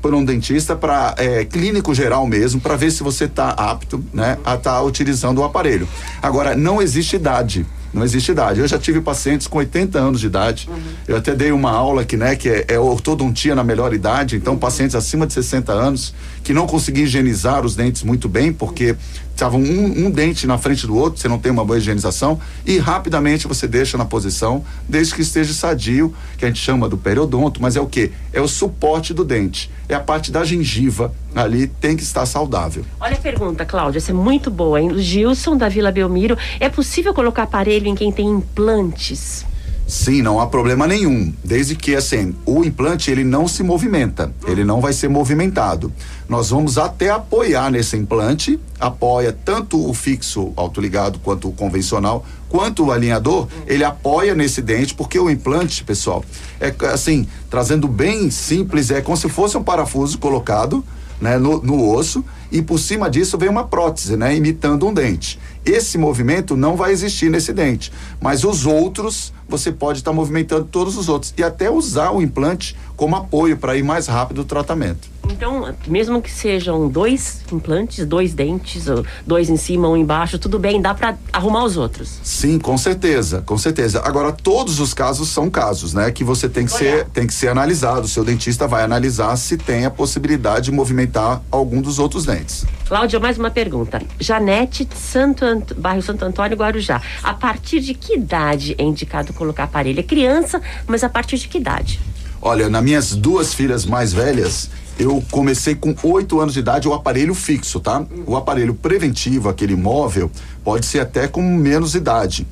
por 0.00 0.14
um 0.14 0.24
dentista 0.24 0.76
para 0.76 1.14
é, 1.18 1.44
clínico 1.44 1.94
geral 1.94 2.26
mesmo 2.26 2.60
para 2.60 2.76
ver 2.76 2.90
se 2.90 3.02
você 3.02 3.24
está 3.24 3.50
apto 3.50 4.04
né 4.12 4.38
a 4.44 4.54
estar 4.54 4.74
tá 4.74 4.82
utilizando 4.82 5.38
o 5.38 5.44
aparelho 5.44 5.88
agora 6.22 6.54
não 6.54 6.80
existe 6.80 7.16
idade 7.16 7.66
não 7.92 8.02
existe 8.02 8.32
idade. 8.32 8.60
Eu 8.60 8.66
já 8.66 8.78
tive 8.78 9.00
pacientes 9.00 9.46
com 9.46 9.58
80 9.58 9.98
anos 9.98 10.20
de 10.20 10.26
idade. 10.26 10.68
Uhum. 10.68 10.80
Eu 11.06 11.16
até 11.16 11.34
dei 11.34 11.52
uma 11.52 11.70
aula 11.70 12.04
que, 12.04 12.16
né, 12.16 12.34
que 12.34 12.48
é, 12.48 12.64
é 12.68 12.78
ortodontia 12.78 13.54
na 13.54 13.62
melhor 13.62 13.92
idade. 13.92 14.36
Então, 14.36 14.54
uhum. 14.54 14.58
pacientes 14.58 14.96
acima 14.96 15.26
de 15.26 15.34
60 15.34 15.72
anos 15.72 16.14
que 16.42 16.52
não 16.52 16.66
conseguiam 16.66 17.04
higienizar 17.04 17.64
os 17.64 17.76
dentes 17.76 18.02
muito 18.02 18.28
bem, 18.28 18.52
porque 18.52 18.96
estavam 19.30 19.60
um, 19.60 20.06
um, 20.06 20.10
dente 20.10 20.46
na 20.46 20.58
frente 20.58 20.86
do 20.86 20.96
outro, 20.96 21.20
você 21.20 21.28
não 21.28 21.38
tem 21.38 21.50
uma 21.50 21.64
boa 21.64 21.78
higienização, 21.78 22.38
e 22.66 22.78
rapidamente 22.78 23.48
você 23.48 23.66
deixa 23.66 23.96
na 23.96 24.04
posição, 24.04 24.64
desde 24.88 25.14
que 25.14 25.22
esteja 25.22 25.52
sadio, 25.52 26.14
que 26.36 26.44
a 26.44 26.48
gente 26.48 26.60
chama 26.60 26.88
do 26.88 26.96
periodonto, 26.96 27.60
mas 27.60 27.76
é 27.76 27.80
o 27.80 27.86
que? 27.86 28.12
É 28.32 28.40
o 28.40 28.48
suporte 28.48 29.14
do 29.14 29.24
dente. 29.24 29.70
É 29.88 29.94
a 29.94 30.00
parte 30.00 30.30
da 30.30 30.44
gengiva 30.44 31.12
ali 31.34 31.66
tem 31.66 31.96
que 31.96 32.02
estar 32.02 32.26
saudável. 32.26 32.84
Olha 33.00 33.14
a 33.14 33.20
pergunta, 33.20 33.64
Cláudia, 33.64 33.98
essa 33.98 34.10
é 34.10 34.14
muito 34.14 34.50
boa, 34.50 34.80
hein? 34.80 34.98
Gilson 34.98 35.56
da 35.56 35.68
Vila 35.68 35.90
Belmiro, 35.90 36.36
é 36.60 36.68
possível 36.68 37.14
colocar 37.14 37.44
aparelho 37.44 37.86
em 37.86 37.94
quem 37.94 38.12
tem 38.12 38.28
implantes? 38.28 39.44
Sim, 39.86 40.22
não 40.22 40.40
há 40.40 40.46
problema 40.46 40.86
nenhum, 40.86 41.32
desde 41.44 41.74
que 41.74 41.94
assim, 41.94 42.34
o 42.46 42.64
implante 42.64 43.10
ele 43.10 43.24
não 43.24 43.46
se 43.46 43.62
movimenta, 43.62 44.32
ele 44.46 44.64
não 44.64 44.80
vai 44.80 44.92
ser 44.92 45.08
movimentado. 45.08 45.92
Nós 46.28 46.50
vamos 46.50 46.78
até 46.78 47.10
apoiar 47.10 47.70
nesse 47.70 47.96
implante, 47.96 48.58
apoia 48.80 49.36
tanto 49.44 49.88
o 49.88 49.92
fixo 49.92 50.52
autoligado 50.56 51.18
quanto 51.18 51.48
o 51.48 51.52
convencional, 51.52 52.24
quanto 52.48 52.86
o 52.86 52.92
alinhador, 52.92 53.48
ele 53.66 53.84
apoia 53.84 54.34
nesse 54.34 54.62
dente, 54.62 54.94
porque 54.94 55.18
o 55.18 55.28
implante, 55.28 55.84
pessoal, 55.84 56.24
é 56.60 56.72
assim, 56.86 57.26
trazendo 57.50 57.86
bem 57.86 58.30
simples, 58.30 58.90
é 58.90 59.00
como 59.00 59.16
se 59.16 59.28
fosse 59.28 59.58
um 59.58 59.62
parafuso 59.62 60.16
colocado, 60.18 60.82
né, 61.20 61.38
no, 61.38 61.62
no 61.62 61.88
osso 61.88 62.24
e 62.50 62.60
por 62.60 62.78
cima 62.78 63.08
disso 63.08 63.38
vem 63.38 63.48
uma 63.48 63.64
prótese, 63.64 64.16
né, 64.16 64.36
imitando 64.36 64.86
um 64.86 64.92
dente. 64.92 65.38
Esse 65.64 65.96
movimento 65.96 66.56
não 66.56 66.74
vai 66.74 66.90
existir 66.90 67.30
nesse 67.30 67.52
dente, 67.52 67.92
mas 68.20 68.42
os 68.42 68.66
outros 68.66 69.32
você 69.48 69.70
pode 69.70 69.98
estar 69.98 70.10
tá 70.10 70.16
movimentando 70.16 70.64
todos 70.64 70.96
os 70.96 71.08
outros 71.08 71.32
e 71.36 71.42
até 71.42 71.70
usar 71.70 72.10
o 72.10 72.20
implante 72.20 72.76
como 72.96 73.14
apoio 73.14 73.56
para 73.56 73.76
ir 73.76 73.82
mais 73.84 74.06
rápido 74.06 74.40
o 74.40 74.44
tratamento. 74.44 75.11
Então, 75.30 75.74
mesmo 75.86 76.20
que 76.20 76.30
sejam 76.30 76.88
dois 76.88 77.42
implantes, 77.52 78.04
dois 78.04 78.34
dentes, 78.34 78.86
dois 79.26 79.48
em 79.48 79.56
cima, 79.56 79.88
um 79.88 79.96
embaixo, 79.96 80.38
tudo 80.38 80.58
bem, 80.58 80.80
dá 80.80 80.94
para 80.94 81.16
arrumar 81.32 81.64
os 81.64 81.76
outros. 81.76 82.18
Sim, 82.22 82.58
com 82.58 82.76
certeza, 82.76 83.42
com 83.42 83.56
certeza. 83.56 84.02
Agora, 84.04 84.32
todos 84.32 84.80
os 84.80 84.92
casos 84.92 85.28
são 85.28 85.48
casos, 85.48 85.94
né? 85.94 86.10
Que 86.10 86.24
você 86.24 86.48
tem 86.48 86.66
que 86.66 86.72
ser, 86.72 87.06
tem 87.06 87.26
que 87.26 87.34
ser 87.34 87.48
analisado. 87.48 88.06
O 88.06 88.08
seu 88.08 88.24
dentista 88.24 88.66
vai 88.66 88.82
analisar 88.82 89.36
se 89.36 89.56
tem 89.56 89.84
a 89.84 89.90
possibilidade 89.90 90.66
de 90.66 90.72
movimentar 90.72 91.42
algum 91.50 91.80
dos 91.80 91.98
outros 91.98 92.24
dentes. 92.24 92.64
Cláudia, 92.86 93.18
mais 93.18 93.38
uma 93.38 93.50
pergunta. 93.50 94.02
Janete, 94.20 94.88
Santo 94.94 95.44
Ant... 95.44 95.72
bairro 95.74 96.02
Santo 96.02 96.24
Antônio, 96.24 96.56
Guarujá. 96.56 97.00
A 97.22 97.32
partir 97.32 97.80
de 97.80 97.94
que 97.94 98.14
idade 98.14 98.74
é 98.76 98.82
indicado 98.82 99.32
colocar 99.32 99.64
aparelho? 99.64 100.00
É 100.00 100.02
criança, 100.02 100.60
mas 100.86 101.02
a 101.02 101.08
partir 101.08 101.38
de 101.38 101.48
que 101.48 101.58
idade? 101.58 102.00
Olha, 102.44 102.68
nas 102.68 102.82
minhas 102.82 103.14
duas 103.14 103.54
filhas 103.54 103.86
mais 103.86 104.12
velhas, 104.12 104.68
eu 104.98 105.22
comecei 105.30 105.74
com 105.74 105.94
oito 106.02 106.40
anos 106.40 106.54
de 106.54 106.60
idade 106.60 106.88
o 106.88 106.94
aparelho 106.94 107.34
fixo, 107.34 107.80
tá? 107.80 108.04
O 108.26 108.36
aparelho 108.36 108.74
preventivo, 108.74 109.48
aquele 109.48 109.74
móvel, 109.74 110.30
pode 110.62 110.86
ser 110.86 111.00
até 111.00 111.26
com 111.26 111.42
menos 111.42 111.94
idade. 111.94 112.46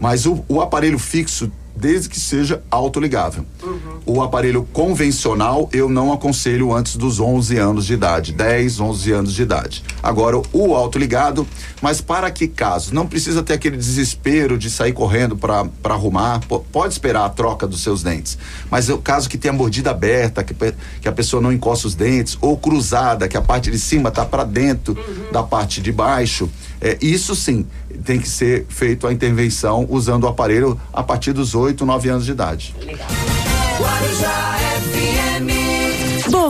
Mas 0.00 0.26
o, 0.26 0.44
o 0.48 0.60
aparelho 0.60 0.98
fixo 0.98 1.50
desde 1.76 2.08
que 2.08 2.20
seja 2.20 2.62
autoligável. 2.70 3.44
Uhum. 3.62 3.78
O 4.06 4.22
aparelho 4.22 4.66
convencional 4.72 5.68
eu 5.72 5.88
não 5.88 6.12
aconselho 6.12 6.72
antes 6.72 6.96
dos 6.96 7.18
11 7.18 7.56
anos 7.58 7.86
de 7.86 7.94
idade, 7.94 8.32
10, 8.32 8.80
11 8.80 9.12
anos 9.12 9.34
de 9.34 9.42
idade. 9.42 9.82
Agora 10.02 10.40
o 10.52 10.74
autoligado, 10.74 11.46
mas 11.80 12.00
para 12.00 12.30
que 12.30 12.46
caso? 12.46 12.94
Não 12.94 13.06
precisa 13.06 13.42
ter 13.42 13.54
aquele 13.54 13.76
desespero 13.76 14.56
de 14.56 14.70
sair 14.70 14.92
correndo 14.92 15.36
para 15.36 15.68
arrumar, 15.84 16.40
pode 16.72 16.92
esperar 16.92 17.24
a 17.24 17.28
troca 17.28 17.66
dos 17.66 17.82
seus 17.82 18.02
dentes. 18.02 18.38
Mas 18.70 18.88
o 18.88 18.98
caso 18.98 19.28
que 19.28 19.38
tenha 19.38 19.52
mordida 19.52 19.90
aberta, 19.90 20.44
que, 20.44 20.54
que 21.00 21.08
a 21.08 21.12
pessoa 21.12 21.42
não 21.42 21.52
encosta 21.52 21.86
os 21.86 21.94
dentes, 21.94 22.38
ou 22.40 22.56
cruzada, 22.56 23.28
que 23.28 23.36
a 23.36 23.42
parte 23.42 23.70
de 23.70 23.78
cima 23.78 24.08
está 24.08 24.24
para 24.24 24.44
dentro 24.44 24.96
uhum. 24.96 25.32
da 25.32 25.42
parte 25.42 25.80
de 25.80 25.90
baixo, 25.90 26.48
é, 26.80 26.98
isso 27.00 27.34
sim 27.34 27.66
tem 28.04 28.18
que 28.18 28.28
ser 28.28 28.66
feito 28.68 29.06
a 29.06 29.12
intervenção 29.12 29.86
usando 29.88 30.24
o 30.24 30.28
aparelho 30.28 30.80
a 30.92 31.02
partir 31.02 31.32
dos 31.32 31.54
8, 31.54 31.84
9 31.84 32.08
anos 32.08 32.24
de 32.24 32.32
idade. 32.32 32.74
Legal. 32.80 33.33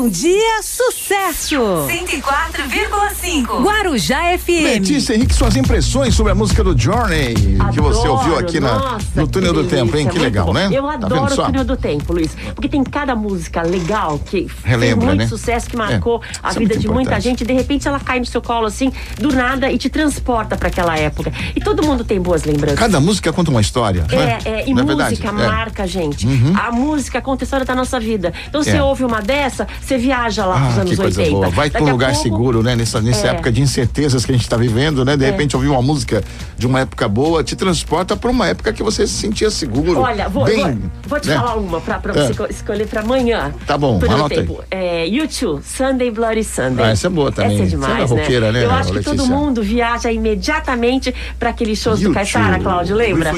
Bom 0.04 0.10
dia, 0.10 0.60
sucesso! 0.62 1.56
104,5 1.88 3.62
Guarujá 3.64 4.36
FM. 4.36 4.64
Letícia 4.64 5.14
Henrique, 5.14 5.32
suas 5.32 5.56
impressões 5.56 6.14
sobre 6.14 6.30
a 6.30 6.34
música 6.34 6.62
do 6.62 6.78
Journey 6.78 7.56
adoro, 7.58 7.72
que 7.72 7.80
você 7.80 8.06
ouviu 8.06 8.38
aqui 8.38 8.60
na, 8.60 8.98
no 9.14 9.26
Túnel 9.26 9.54
do 9.54 9.64
Tempo, 9.64 9.96
hein? 9.96 10.06
Que 10.06 10.18
legal, 10.18 10.48
bom. 10.48 10.52
né? 10.52 10.68
Eu 10.70 10.82
tá 10.82 10.92
adoro 10.92 11.32
o 11.32 11.46
Túnel 11.46 11.64
do 11.64 11.74
Tempo, 11.74 12.12
Luiz, 12.12 12.36
porque 12.54 12.68
tem 12.68 12.84
cada 12.84 13.16
música 13.16 13.62
legal 13.62 14.18
que 14.18 14.46
Relembra, 14.62 15.06
muito 15.06 15.20
né? 15.20 15.26
sucesso, 15.26 15.70
que 15.70 15.76
marcou 15.76 16.20
é, 16.22 16.36
a 16.42 16.50
é 16.50 16.58
vida 16.58 16.74
é 16.74 16.76
de 16.76 16.86
muita 16.86 17.18
gente. 17.18 17.42
De 17.42 17.54
repente 17.54 17.88
ela 17.88 17.98
cai 17.98 18.20
no 18.20 18.26
seu 18.26 18.42
colo 18.42 18.66
assim, 18.66 18.92
do 19.18 19.34
nada, 19.34 19.72
e 19.72 19.78
te 19.78 19.88
transporta 19.88 20.54
para 20.54 20.68
aquela 20.68 20.98
época. 20.98 21.32
E 21.56 21.62
todo 21.62 21.82
mundo 21.82 22.04
tem 22.04 22.20
boas 22.20 22.44
lembranças. 22.44 22.78
Cada 22.78 23.00
música 23.00 23.32
conta 23.32 23.50
uma 23.50 23.62
história. 23.62 24.04
É, 24.10 24.16
né? 24.16 24.38
é 24.44 24.68
e 24.68 24.74
Não 24.74 24.82
é 24.82 24.94
música 25.06 25.32
marca 25.32 25.84
a 25.84 25.86
gente. 25.86 26.26
Uhum. 26.26 26.52
A 26.54 26.70
música 26.70 27.22
conta 27.22 27.42
a 27.42 27.46
história 27.46 27.64
da 27.64 27.74
nossa 27.74 27.98
vida. 27.98 28.34
Então 28.46 28.62
você 28.62 28.78
ouve 28.78 29.02
uma 29.02 29.22
dessa, 29.22 29.66
você 29.80 29.93
viaja 29.98 30.44
lá 30.44 30.56
ah, 30.56 30.64
pros 30.66 30.78
anos 30.78 30.90
que 30.90 30.96
coisa 30.96 31.20
80. 31.20 31.36
Boa. 31.36 31.50
Vai 31.50 31.70
para 31.70 31.82
um 31.82 31.90
lugar 31.90 32.12
pouco... 32.12 32.22
seguro, 32.22 32.62
né? 32.62 32.76
Nessa, 32.76 33.00
nessa 33.00 33.28
é. 33.28 33.30
época 33.30 33.50
de 33.52 33.60
incertezas 33.60 34.24
que 34.24 34.32
a 34.32 34.34
gente 34.34 34.44
está 34.44 34.56
vivendo, 34.56 35.04
né? 35.04 35.16
De 35.16 35.24
é. 35.24 35.30
repente 35.30 35.56
ouvir 35.56 35.68
uma 35.68 35.82
música 35.82 36.22
de 36.56 36.66
uma 36.66 36.80
época 36.80 37.08
boa 37.08 37.42
te 37.42 37.56
transporta 37.56 38.16
para 38.16 38.30
uma 38.30 38.48
época 38.48 38.72
que 38.72 38.82
você 38.82 39.06
se 39.06 39.14
sentia 39.14 39.50
seguro. 39.50 40.00
Olha, 40.00 40.28
vou, 40.28 40.44
bem, 40.44 40.62
vou, 40.62 40.90
vou 41.08 41.20
te 41.20 41.28
né? 41.28 41.36
falar 41.36 41.56
uma 41.56 41.80
para 41.80 41.96
é. 41.96 42.12
você 42.12 42.46
escolher 42.50 42.86
para 42.86 43.00
amanhã. 43.00 43.52
Tá 43.66 43.76
bom, 43.76 44.00
anota 44.08 44.34
tempo. 44.34 44.62
Aí. 44.70 44.78
É, 44.78 45.06
YouTube, 45.06 45.62
Sunday 45.62 46.10
Bloody 46.10 46.44
Sunday. 46.44 46.86
Ah, 46.86 46.90
essa 46.90 47.06
é 47.06 47.10
boa 47.10 47.30
também. 47.30 47.54
Essa 47.54 47.62
é 47.64 47.66
demais, 47.66 48.10
é 48.10 48.14
roqueira, 48.14 48.52
né? 48.52 48.64
Eu 48.64 48.70
acho 48.70 48.92
que 48.92 49.02
todo 49.02 49.26
mundo 49.26 49.62
viaja 49.62 50.10
imediatamente 50.10 51.14
para 51.38 51.50
aqueles 51.50 51.78
shows 51.78 52.00
YouTube. 52.00 52.12
do 52.12 52.14
Caissara, 52.14 52.58
Cláudio, 52.58 52.96
lembra? 52.96 53.32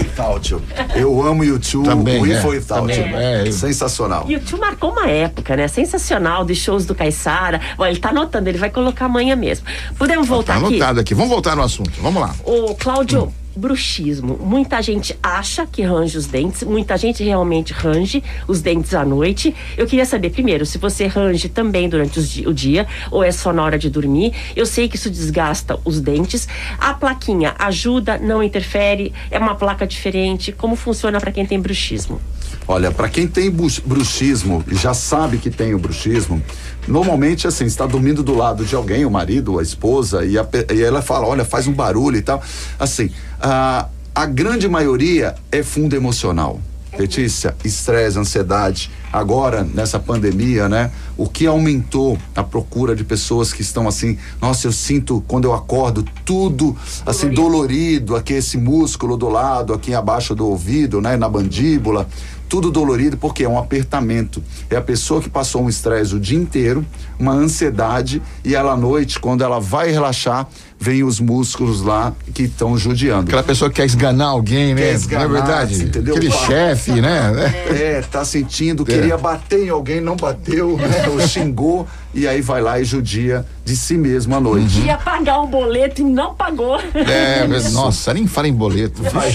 Eu 0.95 1.27
amo 1.27 1.45
YouTube. 1.45 1.85
Também, 1.85 2.21
We 2.21 2.33
é. 2.33 2.47
Without 2.47 2.93
You. 2.93 3.07
É. 3.17 3.51
Sensacional. 3.51 4.27
YouTube 4.29 4.61
marcou 4.61 4.93
uma 4.93 5.09
época, 5.09 5.57
né? 5.57 5.69
Sensacional 5.69 6.45
de 6.47 6.55
shows 6.55 6.87
do 6.87 6.95
Caissara. 6.95 7.61
Olha, 7.77 7.91
ele 7.91 7.99
tá 7.99 8.11
anotando, 8.11 8.49
ele 8.49 8.59
vai 8.59 8.71
colocar 8.71 9.07
amanhã 9.07 9.37
mesmo. 9.37 9.67
Podemos 9.99 10.27
voltar 10.27 10.55
tá 10.55 10.67
aqui? 10.67 10.77
anotado 10.77 11.01
aqui. 11.01 11.15
Vamos 11.15 11.31
voltar 11.31 11.57
no 11.57 11.63
assunto. 11.63 11.93
Vamos 12.01 12.21
lá. 12.21 12.35
O 12.45 12.75
Cláudio. 12.75 13.25
Hum 13.25 13.46
bruxismo. 13.57 14.39
Muita 14.41 14.83
gente 14.83 15.19
acha 15.23 15.67
que 15.67 15.83
range 15.83 16.19
os 16.19 16.27
dentes, 16.27 16.63
muita 16.63 16.97
gente 16.97 17.25
realmente 17.25 17.73
range 17.73 18.23
os 18.47 18.61
dentes 18.61 18.95
à 18.95 19.05
noite. 19.05 19.55
Eu 19.77 19.87
queria 19.87 20.05
saber, 20.05 20.31
primeiro, 20.31 20.67
se 20.67 20.79
você 20.79 21.07
range 21.07 21.49
também 21.49 21.89
durante 21.89 22.47
o 22.47 22.53
dia 22.53 22.87
ou 23.11 23.25
é 23.25 23.33
só 23.33 23.53
na 23.53 23.63
hora 23.63 23.79
de 23.79 23.89
dormir. 23.89 24.33
Eu 24.55 24.67
sei 24.67 24.89
que 24.89 24.97
isso 24.97 25.11
desgasta 25.11 25.79
os 25.85 26.01
dentes. 26.01 26.47
A 26.79 26.95
plaquinha 26.95 27.55
ajuda, 27.59 28.19
não 28.19 28.43
interfere? 28.43 29.13
É 29.31 29.39
uma 29.39 29.55
placa 29.55 29.87
diferente? 29.87 30.53
Como 30.53 30.77
funciona 30.77 31.21
para 31.21 31.33
quem 31.33 31.47
tem 31.47 31.59
bruxismo? 31.59 32.21
Olha, 32.69 32.91
para 32.91 33.09
quem 33.09 33.29
tem 33.29 33.51
bruxismo 33.51 34.65
já 34.73 34.93
sabe 34.93 35.39
que 35.39 35.51
tem 35.51 35.73
o 35.73 35.79
bruxismo, 35.79 36.43
normalmente 36.89 37.47
assim, 37.47 37.65
está 37.65 37.87
dormindo 37.87 38.25
do 38.25 38.35
lado 38.35 38.65
de 38.65 38.75
alguém, 38.75 39.05
o 39.05 39.11
marido, 39.11 39.59
a 39.59 39.63
esposa, 39.63 40.25
e, 40.25 40.37
a, 40.37 40.47
e 40.75 40.83
ela 40.83 41.01
fala, 41.01 41.27
olha, 41.27 41.45
faz 41.45 41.69
um 41.69 41.73
barulho 41.73 42.17
e 42.17 42.23
tal. 42.23 42.43
Assim, 42.79 43.11
a, 43.41 43.89
a 44.15 44.27
grande 44.27 44.69
maioria 44.69 45.35
é 45.51 45.63
fundo 45.63 45.95
emocional. 45.95 46.61
Letícia, 46.99 47.55
estresse, 47.63 48.19
ansiedade. 48.19 48.91
Agora, 49.13 49.63
nessa 49.63 49.99
pandemia, 49.99 50.67
né? 50.67 50.91
O 51.17 51.29
que 51.29 51.47
aumentou 51.47 52.19
a 52.35 52.43
procura 52.43 52.97
de 52.97 53.05
pessoas 53.05 53.53
que 53.53 53.61
estão 53.61 53.87
assim, 53.87 54.17
nossa, 54.41 54.67
eu 54.67 54.73
sinto 54.73 55.23
quando 55.29 55.45
eu 55.45 55.53
acordo 55.53 56.03
tudo 56.25 56.75
assim 57.05 57.29
dolorido, 57.29 58.17
aqui 58.17 58.33
esse 58.33 58.57
músculo 58.57 59.17
do 59.17 59.29
lado, 59.29 59.75
aqui 59.75 59.95
abaixo 59.95 60.35
do 60.35 60.47
ouvido, 60.47 61.01
né? 61.01 61.17
Na 61.17 61.29
mandíbula 61.29 62.09
tudo 62.49 62.71
dolorido 62.71 63.17
porque 63.17 63.45
é 63.45 63.49
um 63.49 63.59
apertamento. 63.59 64.43
É 64.71 64.77
a 64.77 64.83
pessoa 64.83 65.21
que 65.21 65.29
passou 65.29 65.63
um 65.63 65.69
estresse 65.69 66.15
o 66.15 66.21
dia 66.21 66.39
inteiro, 66.39 66.85
uma 67.19 67.33
ansiedade 67.33 68.23
e 68.45 68.55
ela 68.55 68.73
à 68.73 68.77
noite, 68.77 69.19
quando 69.19 69.43
ela 69.43 69.59
vai 69.59 69.91
relaxar, 69.91 70.49
vem 70.79 71.03
os 71.03 71.19
músculos 71.19 71.83
lá 71.83 72.13
que 72.35 72.45
estão 72.45 72.77
judiando. 72.77 73.29
Aquela 73.29 73.43
pessoa 73.43 73.71
que 73.71 73.77
quer 73.77 73.87
esganar 73.87 74.29
alguém, 74.29 74.75
né? 74.75 74.83
Quer 74.83 74.95
esganar, 74.95 75.29
Não 75.29 75.37
é 75.37 75.41
verdade? 75.41 75.83
Entendeu? 75.83 76.15
Aquele 76.15 76.31
chefe, 76.31 77.01
né? 77.01 77.33
É, 77.69 78.03
tá 78.03 78.25
sentindo, 78.25 78.83
é. 78.83 78.87
queria 78.87 79.17
bater 79.17 79.65
em 79.65 79.71
alguém, 79.71 80.01
não 80.01 80.17
bateu, 80.17 80.77
né? 80.79 81.09
ou 81.09 81.21
xingou, 81.27 81.87
e 82.15 82.29
aí 82.29 82.41
vai 82.41 82.61
lá 82.61 82.79
e 82.79 82.85
judia 82.85 83.45
de 83.65 83.77
si 83.77 83.97
mesmo 83.97 84.35
à 84.35 84.41
noite. 84.41 84.81
Ia 84.81 84.97
pagar 84.97 85.41
um 85.41 85.47
boleto 85.47 86.03
e 86.03 86.05
não 86.05 86.35
pagou. 86.35 86.79
É, 86.95 87.47
nossa, 87.71 88.15
nem 88.15 88.27
fala 88.27 88.49
em 88.49 88.53
boleto. 88.53 89.03
Vai, 89.03 89.35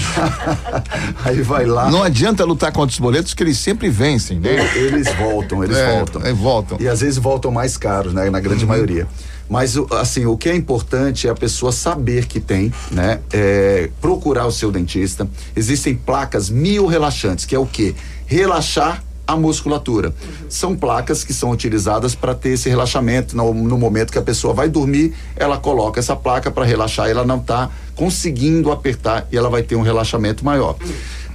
aí 1.24 1.42
vai 1.42 1.66
lá. 1.66 1.90
Não 1.90 2.02
adianta 2.02 2.44
lutar 2.44 2.72
contra 2.72 2.92
os 2.92 2.98
boletos 2.98 3.34
que 3.34 3.42
eles 3.42 3.58
sempre 3.58 3.88
vencem, 3.88 4.38
né? 4.38 4.70
Eles 4.74 5.12
voltam, 5.14 5.62
eles 5.62 5.76
é, 5.76 5.96
voltam. 5.96 6.22
É, 6.22 6.32
voltam. 6.32 6.78
E 6.80 6.88
às 6.88 7.00
vezes 7.00 7.18
voltam 7.18 7.50
mais 7.50 7.76
caros, 7.76 8.14
né? 8.14 8.30
Na 8.30 8.40
grande 8.40 8.64
uhum. 8.64 8.70
maioria. 8.70 9.06
Mas, 9.52 9.76
assim, 10.00 10.24
o 10.24 10.34
que 10.34 10.48
é 10.48 10.56
importante 10.56 11.28
é 11.28 11.30
a 11.30 11.34
pessoa 11.34 11.72
saber 11.72 12.24
que 12.24 12.40
tem, 12.40 12.72
né? 12.90 13.20
É, 13.30 13.90
procurar 14.00 14.46
o 14.46 14.50
seu 14.50 14.72
dentista. 14.72 15.28
Existem 15.54 15.94
placas 15.94 16.48
mil 16.48 16.86
relaxantes, 16.86 17.44
que 17.44 17.54
é 17.54 17.58
o 17.58 17.66
quê? 17.66 17.94
Relaxar 18.24 19.04
a 19.26 19.36
musculatura. 19.36 20.14
São 20.48 20.74
placas 20.74 21.22
que 21.22 21.34
são 21.34 21.50
utilizadas 21.50 22.14
para 22.14 22.34
ter 22.34 22.50
esse 22.54 22.70
relaxamento. 22.70 23.36
No, 23.36 23.52
no, 23.52 23.76
momento 23.76 24.10
que 24.10 24.18
a 24.18 24.22
pessoa 24.22 24.54
vai 24.54 24.70
dormir, 24.70 25.14
ela 25.36 25.58
coloca 25.58 26.00
essa 26.00 26.16
placa 26.16 26.50
para 26.50 26.64
relaxar, 26.64 27.10
ela 27.10 27.24
não 27.24 27.36
está 27.36 27.68
conseguindo 27.94 28.72
apertar 28.72 29.28
e 29.30 29.36
ela 29.36 29.50
vai 29.50 29.62
ter 29.62 29.76
um 29.76 29.82
relaxamento 29.82 30.42
maior. 30.42 30.76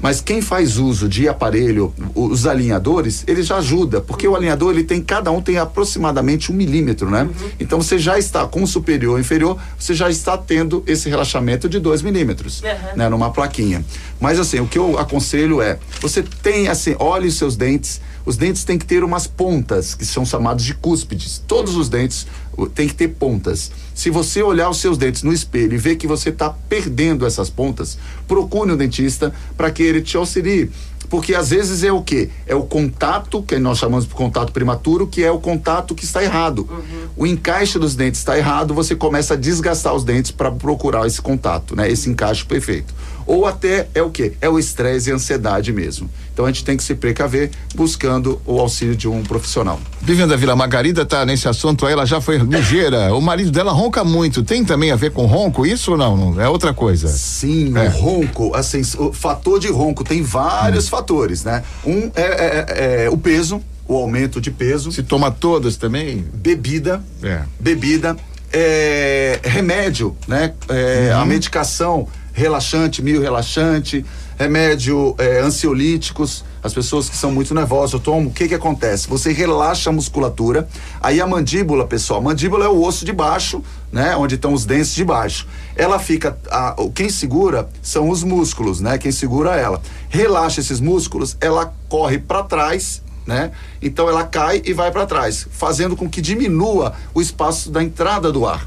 Mas 0.01 0.21
quem 0.21 0.41
faz 0.41 0.77
uso 0.77 1.07
de 1.07 1.27
aparelho, 1.27 1.93
os 2.13 2.45
alinhadores, 2.45 3.23
ele 3.27 3.41
já 3.41 3.57
ajuda, 3.57 3.99
porque 3.99 4.27
o 4.27 4.36
alinhador 4.36 4.71
ele 4.71 4.83
tem, 4.83 5.01
cada 5.01 5.31
um 5.31 5.41
tem 5.41 5.57
aproximadamente 5.57 6.51
um 6.51 6.55
milímetro, 6.55 7.10
né? 7.10 7.23
Uhum. 7.23 7.49
Então 7.60 7.81
você 7.81 7.97
já 7.97 8.17
está 8.17 8.45
com 8.47 8.63
o 8.63 8.67
superior 8.67 9.17
e 9.17 9.21
inferior, 9.21 9.60
você 9.77 9.93
já 9.93 10.10
está 10.10 10.38
tendo 10.38 10.83
esse 10.86 11.10
relaxamento 11.10 11.67
de 11.67 11.79
dois 11.79 12.01
milímetros, 12.01 12.62
uhum. 12.62 12.97
né? 12.97 13.10
Numa 13.10 13.31
plaquinha. 13.31 13.83
Mas 14.19 14.39
assim, 14.39 14.60
o 14.60 14.67
que 14.67 14.77
eu 14.77 14.97
aconselho 14.97 15.62
é, 15.62 15.79
você 15.99 16.23
tem 16.41 16.67
assim, 16.67 16.95
olhe 16.99 17.27
os 17.27 17.36
seus 17.36 17.55
dentes, 17.55 18.01
os 18.27 18.35
dentes 18.35 18.65
têm 18.65 18.77
que 18.77 18.85
ter 18.85 19.05
umas 19.05 19.25
pontas, 19.25 19.95
que 19.95 20.05
são 20.05 20.25
chamados 20.25 20.65
de 20.65 20.73
cúspides. 20.73 21.41
Todos 21.47 21.77
os 21.77 21.87
dentes 21.87 22.27
têm 22.75 22.85
que 22.85 22.93
ter 22.93 23.07
pontas. 23.07 23.71
Se 23.95 24.09
você 24.09 24.43
olhar 24.43 24.69
os 24.69 24.79
seus 24.79 24.97
dentes 24.97 25.23
no 25.23 25.31
espelho 25.31 25.73
e 25.73 25.77
ver 25.77 25.95
que 25.95 26.05
você 26.05 26.27
está 26.27 26.49
perdendo 26.49 27.25
essas 27.25 27.49
pontas, 27.49 27.97
procure 28.27 28.73
um 28.73 28.75
dentista 28.75 29.33
para 29.55 29.71
que 29.71 29.81
ele 29.81 30.01
te 30.01 30.17
auxilie. 30.17 30.69
Porque 31.09 31.33
às 31.33 31.51
vezes 31.51 31.83
é 31.83 31.91
o 31.93 32.01
que? 32.01 32.29
É 32.45 32.53
o 32.53 32.63
contato, 32.63 33.41
que 33.41 33.57
nós 33.59 33.77
chamamos 33.77 34.05
de 34.05 34.13
contato 34.13 34.51
prematuro, 34.51 35.07
que 35.07 35.23
é 35.23 35.31
o 35.31 35.39
contato 35.39 35.95
que 35.95 36.03
está 36.03 36.21
errado. 36.21 36.67
Uhum. 36.69 37.07
O 37.15 37.25
encaixe 37.25 37.79
dos 37.79 37.95
dentes 37.95 38.19
está 38.19 38.37
errado, 38.37 38.73
você 38.73 38.93
começa 38.93 39.35
a 39.35 39.37
desgastar 39.37 39.93
os 39.93 40.03
dentes 40.03 40.31
para 40.31 40.51
procurar 40.51 41.07
esse 41.07 41.21
contato, 41.21 41.77
né? 41.77 41.89
Esse 41.89 42.09
encaixe 42.09 42.43
perfeito 42.43 42.93
ou 43.27 43.45
até 43.45 43.87
é 43.93 44.01
o 44.01 44.09
que? 44.09 44.33
É 44.41 44.49
o 44.49 44.57
estresse 44.57 45.09
e 45.09 45.13
ansiedade 45.13 45.73
mesmo. 45.73 46.09
Então 46.33 46.45
a 46.45 46.47
gente 46.47 46.63
tem 46.63 46.77
que 46.77 46.83
se 46.83 46.95
precaver 46.95 47.51
buscando 47.75 48.41
o 48.45 48.59
auxílio 48.59 48.95
de 48.95 49.07
um 49.07 49.21
profissional. 49.21 49.79
Viviane 50.01 50.29
da 50.29 50.37
Vila 50.37 50.55
Margarida 50.55 51.01
está 51.01 51.25
nesse 51.25 51.47
assunto 51.47 51.85
aí, 51.85 51.93
ela 51.93 52.05
já 52.05 52.21
foi 52.21 52.37
ligeira. 52.37 53.13
o 53.13 53.21
marido 53.21 53.51
dela 53.51 53.71
ronca 53.71 54.03
muito. 54.03 54.43
Tem 54.43 54.63
também 54.63 54.91
a 54.91 54.95
ver 54.95 55.11
com 55.11 55.25
ronco, 55.25 55.65
isso 55.65 55.91
ou 55.91 55.97
não? 55.97 56.39
É 56.39 56.47
outra 56.47 56.73
coisa? 56.73 57.07
Sim, 57.09 57.77
é. 57.77 57.87
o 57.87 57.89
ronco, 57.89 58.55
assim, 58.55 58.81
o 58.97 59.11
fator 59.11 59.59
de 59.59 59.67
ronco 59.67 60.03
tem 60.03 60.21
vários 60.21 60.85
hum. 60.85 60.89
fatores, 60.89 61.43
né? 61.43 61.63
Um 61.85 62.09
é, 62.15 62.21
é, 62.21 62.65
é, 62.69 63.05
é 63.05 63.09
o 63.09 63.17
peso, 63.17 63.61
o 63.87 63.95
aumento 63.95 64.39
de 64.39 64.51
peso. 64.51 64.91
Se 64.91 65.03
toma 65.03 65.31
todas 65.31 65.75
também? 65.75 66.25
Bebida. 66.33 67.03
É. 67.21 67.41
Bebida. 67.59 68.15
É, 68.53 69.39
remédio, 69.43 70.15
né? 70.25 70.53
É, 70.69 71.11
uhum. 71.13 71.21
A 71.21 71.25
medicação 71.25 72.07
relaxante, 72.38 73.02
mil 73.02 73.19
relaxante, 73.19 74.06
remédio 74.38 75.15
é, 75.17 75.39
ansiolíticos. 75.39 76.45
As 76.62 76.71
pessoas 76.71 77.10
que 77.10 77.17
são 77.17 77.32
muito 77.32 77.54
nervosas, 77.56 78.00
tomo, 78.00 78.30
o 78.30 78.32
que 78.32 78.47
que 78.47 78.54
acontece? 78.54 79.08
Você 79.08 79.32
relaxa 79.32 79.89
a 79.89 79.93
musculatura, 79.93 80.67
aí 81.02 81.19
a 81.19 81.26
mandíbula, 81.26 81.88
pessoal, 81.88 82.19
a 82.19 82.23
mandíbula 82.23 82.65
é 82.65 82.67
o 82.67 82.84
osso 82.84 83.04
de 83.06 83.12
baixo, 83.12 83.63
né? 83.91 84.15
Onde 84.15 84.36
estão 84.36 84.54
os 84.54 84.65
dentes 84.65 84.93
de 84.93 85.04
baixo. 85.04 85.47
Ela 85.76 85.97
fica, 85.97 86.38
a, 86.52 86.76
quem 86.93 87.10
segura 87.10 87.69
são 87.82 88.10
os 88.10 88.23
músculos, 88.23 88.82
né? 88.82 89.00
Quem 89.00 89.12
segura 89.12 89.56
ela. 89.56 89.82
Relaxa 90.08 90.60
esses 90.60 90.80
músculos, 90.80 91.36
ela 91.41 91.73
corre 91.89 92.19
para 92.19 92.43
trás 92.43 93.02
né? 93.26 93.52
Então 93.82 94.08
ela 94.08 94.23
cai 94.23 94.62
e 94.63 94.71
vai 94.71 94.89
para 94.89 95.06
trás, 95.06 95.45
fazendo 95.52 95.97
com 95.97 96.10
que 96.10 96.21
diminua 96.21 96.93
o 97.13 97.21
espaço 97.21 97.69
da 97.69 97.84
entrada 97.84 98.32
do 98.32 98.45
ar. 98.45 98.65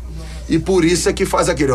E 0.51 0.59
por 0.59 0.85
isso 0.85 1.09
é 1.09 1.15
que 1.15 1.25
faz 1.25 1.49
aquele 1.49 1.73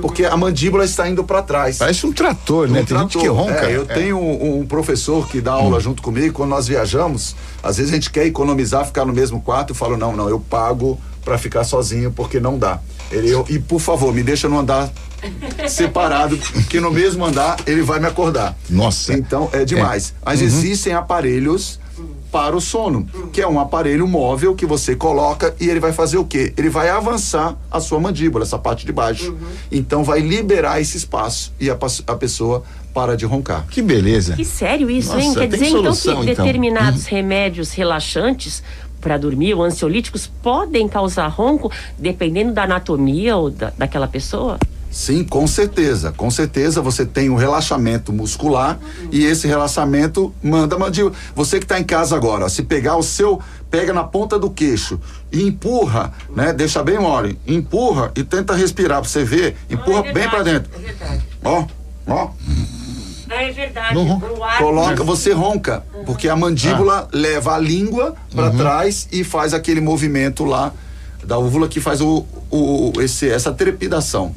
porque 0.00 0.24
a 0.24 0.36
mandíbula 0.36 0.84
está 0.84 1.08
indo 1.08 1.24
para 1.24 1.42
trás. 1.42 1.78
Parece 1.78 2.06
um 2.06 2.12
trator, 2.12 2.68
né? 2.68 2.72
Um 2.80 2.84
Tem 2.84 2.84
trator. 2.84 3.10
gente 3.10 3.18
que 3.20 3.28
ronca. 3.28 3.66
É, 3.66 3.76
eu 3.76 3.82
é. 3.82 3.94
tenho 3.94 4.18
um, 4.18 4.60
um, 4.60 4.66
professor 4.66 5.26
que 5.28 5.40
dá 5.40 5.52
aula 5.52 5.78
hum. 5.78 5.80
junto 5.80 6.02
comigo, 6.02 6.32
quando 6.32 6.50
nós 6.50 6.68
viajamos, 6.68 7.34
às 7.62 7.76
vezes 7.76 7.92
a 7.92 7.94
gente 7.94 8.10
quer 8.10 8.26
economizar, 8.26 8.84
ficar 8.86 9.04
no 9.04 9.12
mesmo 9.12 9.40
quarto, 9.40 9.70
eu 9.70 9.74
falo, 9.74 9.96
não, 9.96 10.14
não, 10.14 10.28
eu 10.28 10.38
pago 10.38 10.98
para 11.24 11.36
ficar 11.38 11.64
sozinho, 11.64 12.12
porque 12.12 12.38
não 12.38 12.56
dá. 12.56 12.78
Ele, 13.10 13.30
eu, 13.30 13.44
e 13.48 13.58
por 13.58 13.80
favor, 13.80 14.14
me 14.14 14.22
deixa 14.22 14.48
no 14.48 14.58
andar 14.58 14.90
separado, 15.68 16.36
que 16.68 16.78
no 16.78 16.92
mesmo 16.92 17.24
andar 17.24 17.56
ele 17.66 17.82
vai 17.82 17.98
me 17.98 18.06
acordar. 18.06 18.56
Nossa. 18.70 19.12
Então 19.12 19.48
é 19.52 19.64
demais. 19.64 20.14
É. 20.22 20.22
Mas 20.24 20.40
uhum. 20.40 20.46
existem 20.46 20.92
aparelhos 20.92 21.80
para 22.36 22.54
o 22.54 22.60
sono, 22.60 23.06
que 23.32 23.40
é 23.40 23.48
um 23.48 23.58
aparelho 23.58 24.06
móvel 24.06 24.54
que 24.54 24.66
você 24.66 24.94
coloca 24.94 25.56
e 25.58 25.70
ele 25.70 25.80
vai 25.80 25.90
fazer 25.90 26.18
o 26.18 26.24
quê? 26.24 26.52
Ele 26.54 26.68
vai 26.68 26.90
avançar 26.90 27.56
a 27.70 27.80
sua 27.80 27.98
mandíbula, 27.98 28.44
essa 28.44 28.58
parte 28.58 28.84
de 28.84 28.92
baixo. 28.92 29.30
Uhum. 29.30 29.48
Então 29.72 30.04
vai 30.04 30.20
liberar 30.20 30.78
esse 30.78 30.98
espaço 30.98 31.54
e 31.58 31.70
a, 31.70 31.78
a 32.06 32.14
pessoa 32.14 32.62
para 32.92 33.16
de 33.16 33.24
roncar. 33.24 33.64
Que 33.70 33.80
beleza. 33.80 34.34
Que 34.36 34.44
sério 34.44 34.90
isso, 34.90 35.14
Nossa, 35.14 35.24
hein? 35.24 35.32
Quer 35.32 35.48
dizer 35.48 35.70
solução, 35.70 36.12
então 36.12 36.24
que 36.26 36.30
então. 36.32 36.44
determinados 36.44 37.04
uhum. 37.04 37.10
remédios 37.10 37.72
relaxantes 37.72 38.62
para 39.00 39.16
dormir 39.16 39.54
ou 39.54 39.62
ansiolíticos 39.62 40.26
podem 40.26 40.86
causar 40.86 41.28
ronco 41.28 41.72
dependendo 41.98 42.52
da 42.52 42.64
anatomia 42.64 43.34
ou 43.38 43.48
da, 43.50 43.72
daquela 43.78 44.06
pessoa? 44.06 44.58
Sim, 44.90 45.24
com 45.24 45.46
certeza. 45.46 46.12
Com 46.12 46.30
certeza 46.30 46.80
você 46.80 47.04
tem 47.04 47.28
um 47.28 47.34
relaxamento 47.34 48.12
muscular 48.12 48.78
uhum. 48.78 49.08
e 49.12 49.24
esse 49.24 49.46
relaxamento 49.46 50.34
manda 50.42 50.78
mandíbula. 50.78 51.14
Você 51.34 51.58
que 51.58 51.64
está 51.64 51.78
em 51.78 51.84
casa 51.84 52.16
agora, 52.16 52.48
se 52.48 52.62
pegar 52.62 52.96
o 52.96 53.02
seu, 53.02 53.40
pega 53.70 53.92
na 53.92 54.04
ponta 54.04 54.38
do 54.38 54.50
queixo 54.50 54.98
e 55.30 55.42
empurra, 55.42 56.12
né? 56.34 56.52
Deixa 56.52 56.82
bem 56.82 56.98
mole, 56.98 57.38
empurra 57.46 58.10
e 58.16 58.24
tenta 58.24 58.54
respirar 58.54 59.00
para 59.00 59.08
você 59.08 59.24
ver, 59.24 59.56
empurra 59.68 60.06
é 60.06 60.12
bem 60.12 60.28
para 60.28 60.42
dentro. 60.42 60.70
É 60.74 60.78
verdade. 60.78 61.22
Ó, 61.44 61.64
ó. 62.06 62.30
Ah, 63.28 63.42
é 63.42 63.50
verdade. 63.50 63.94
Não, 63.94 64.20
coloca, 64.58 65.02
você 65.02 65.32
ronca, 65.32 65.84
uhum. 65.92 66.04
porque 66.04 66.28
a 66.28 66.36
mandíbula 66.36 67.00
ah. 67.00 67.08
leva 67.12 67.54
a 67.54 67.58
língua 67.58 68.14
para 68.34 68.50
uhum. 68.50 68.56
trás 68.56 69.08
e 69.12 69.24
faz 69.24 69.52
aquele 69.52 69.80
movimento 69.80 70.44
lá 70.44 70.72
da 71.24 71.36
úvula 71.36 71.66
que 71.66 71.80
faz 71.80 72.00
o, 72.00 72.24
o 72.50 72.92
esse, 73.00 73.28
essa 73.28 73.52
trepidação. 73.52 74.34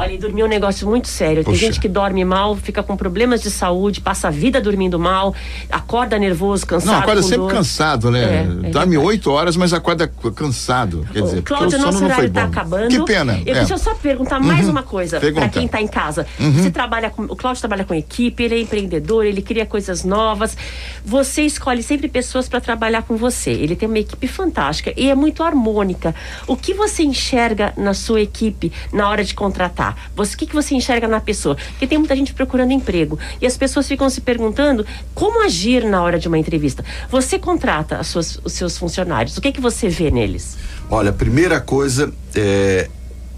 Olha, 0.00 0.14
e 0.14 0.16
dormir 0.16 0.40
é 0.40 0.44
um 0.46 0.48
negócio 0.48 0.88
muito 0.88 1.08
sério. 1.08 1.44
Tem 1.44 1.54
gente 1.54 1.78
que 1.78 1.86
dorme 1.86 2.24
mal, 2.24 2.56
fica 2.56 2.82
com 2.82 2.96
problemas 2.96 3.42
de 3.42 3.50
saúde, 3.50 4.00
passa 4.00 4.28
a 4.28 4.30
vida 4.30 4.58
dormindo 4.58 4.98
mal, 4.98 5.34
acorda 5.70 6.18
nervoso, 6.18 6.66
cansado. 6.66 6.90
Não, 6.90 7.02
acorda 7.02 7.22
sempre 7.22 7.36
dor. 7.36 7.52
cansado, 7.52 8.10
né? 8.10 8.48
É, 8.64 8.68
é 8.68 8.70
dorme 8.70 8.96
oito 8.96 9.30
horas, 9.30 9.58
mas 9.58 9.74
acorda 9.74 10.10
cansado. 10.34 11.06
Quer 11.12 11.20
dizer, 11.20 11.42
Cláudio, 11.42 11.78
o 11.78 11.82
nosso 11.82 12.02
horário 12.02 12.28
está 12.28 12.44
acabando. 12.44 12.88
Que 12.88 13.04
pena. 13.04 13.42
Eu, 13.44 13.54
é. 13.54 13.58
Deixa 13.58 13.74
eu 13.74 13.78
só 13.78 13.94
perguntar 13.94 14.40
mais 14.40 14.64
uhum. 14.64 14.70
uma 14.70 14.82
coisa 14.82 15.20
para 15.20 15.50
quem 15.50 15.66
está 15.66 15.82
em 15.82 15.86
casa. 15.86 16.26
Uhum. 16.38 16.50
Você 16.50 16.70
trabalha 16.70 17.10
com. 17.10 17.24
O 17.24 17.36
Cláudio 17.36 17.60
trabalha 17.60 17.84
com 17.84 17.92
equipe, 17.92 18.42
ele 18.42 18.54
é 18.54 18.60
empreendedor, 18.62 19.26
ele 19.26 19.42
cria 19.42 19.66
coisas 19.66 20.02
novas. 20.02 20.56
Você 21.04 21.42
escolhe 21.42 21.82
sempre 21.82 22.08
pessoas 22.08 22.48
para 22.48 22.58
trabalhar 22.58 23.02
com 23.02 23.18
você. 23.18 23.50
Ele 23.50 23.76
tem 23.76 23.86
uma 23.86 23.98
equipe 23.98 24.26
fantástica 24.26 24.94
e 24.96 25.10
é 25.10 25.14
muito 25.14 25.42
harmônica. 25.42 26.14
O 26.46 26.56
que 26.56 26.72
você 26.72 27.02
enxerga 27.02 27.74
na 27.76 27.92
sua 27.92 28.22
equipe 28.22 28.72
na 28.90 29.06
hora 29.06 29.22
de 29.22 29.34
contratar? 29.34 29.89
Você, 30.14 30.34
o 30.34 30.38
que, 30.38 30.46
que 30.46 30.54
você 30.54 30.74
enxerga 30.74 31.06
na 31.06 31.20
pessoa? 31.20 31.56
Porque 31.56 31.86
tem 31.86 31.98
muita 31.98 32.14
gente 32.16 32.32
procurando 32.34 32.72
emprego. 32.72 33.18
E 33.40 33.46
as 33.46 33.56
pessoas 33.56 33.86
ficam 33.86 34.08
se 34.10 34.20
perguntando 34.20 34.86
como 35.14 35.44
agir 35.44 35.84
na 35.84 36.02
hora 36.02 36.18
de 36.18 36.28
uma 36.28 36.38
entrevista. 36.38 36.84
Você 37.10 37.38
contrata 37.38 38.02
suas, 38.02 38.40
os 38.44 38.52
seus 38.52 38.76
funcionários. 38.76 39.36
O 39.36 39.40
que, 39.40 39.52
que 39.52 39.60
você 39.60 39.88
vê 39.88 40.10
neles? 40.10 40.56
Olha, 40.90 41.12
primeira 41.12 41.60
coisa 41.60 42.12
é 42.34 42.88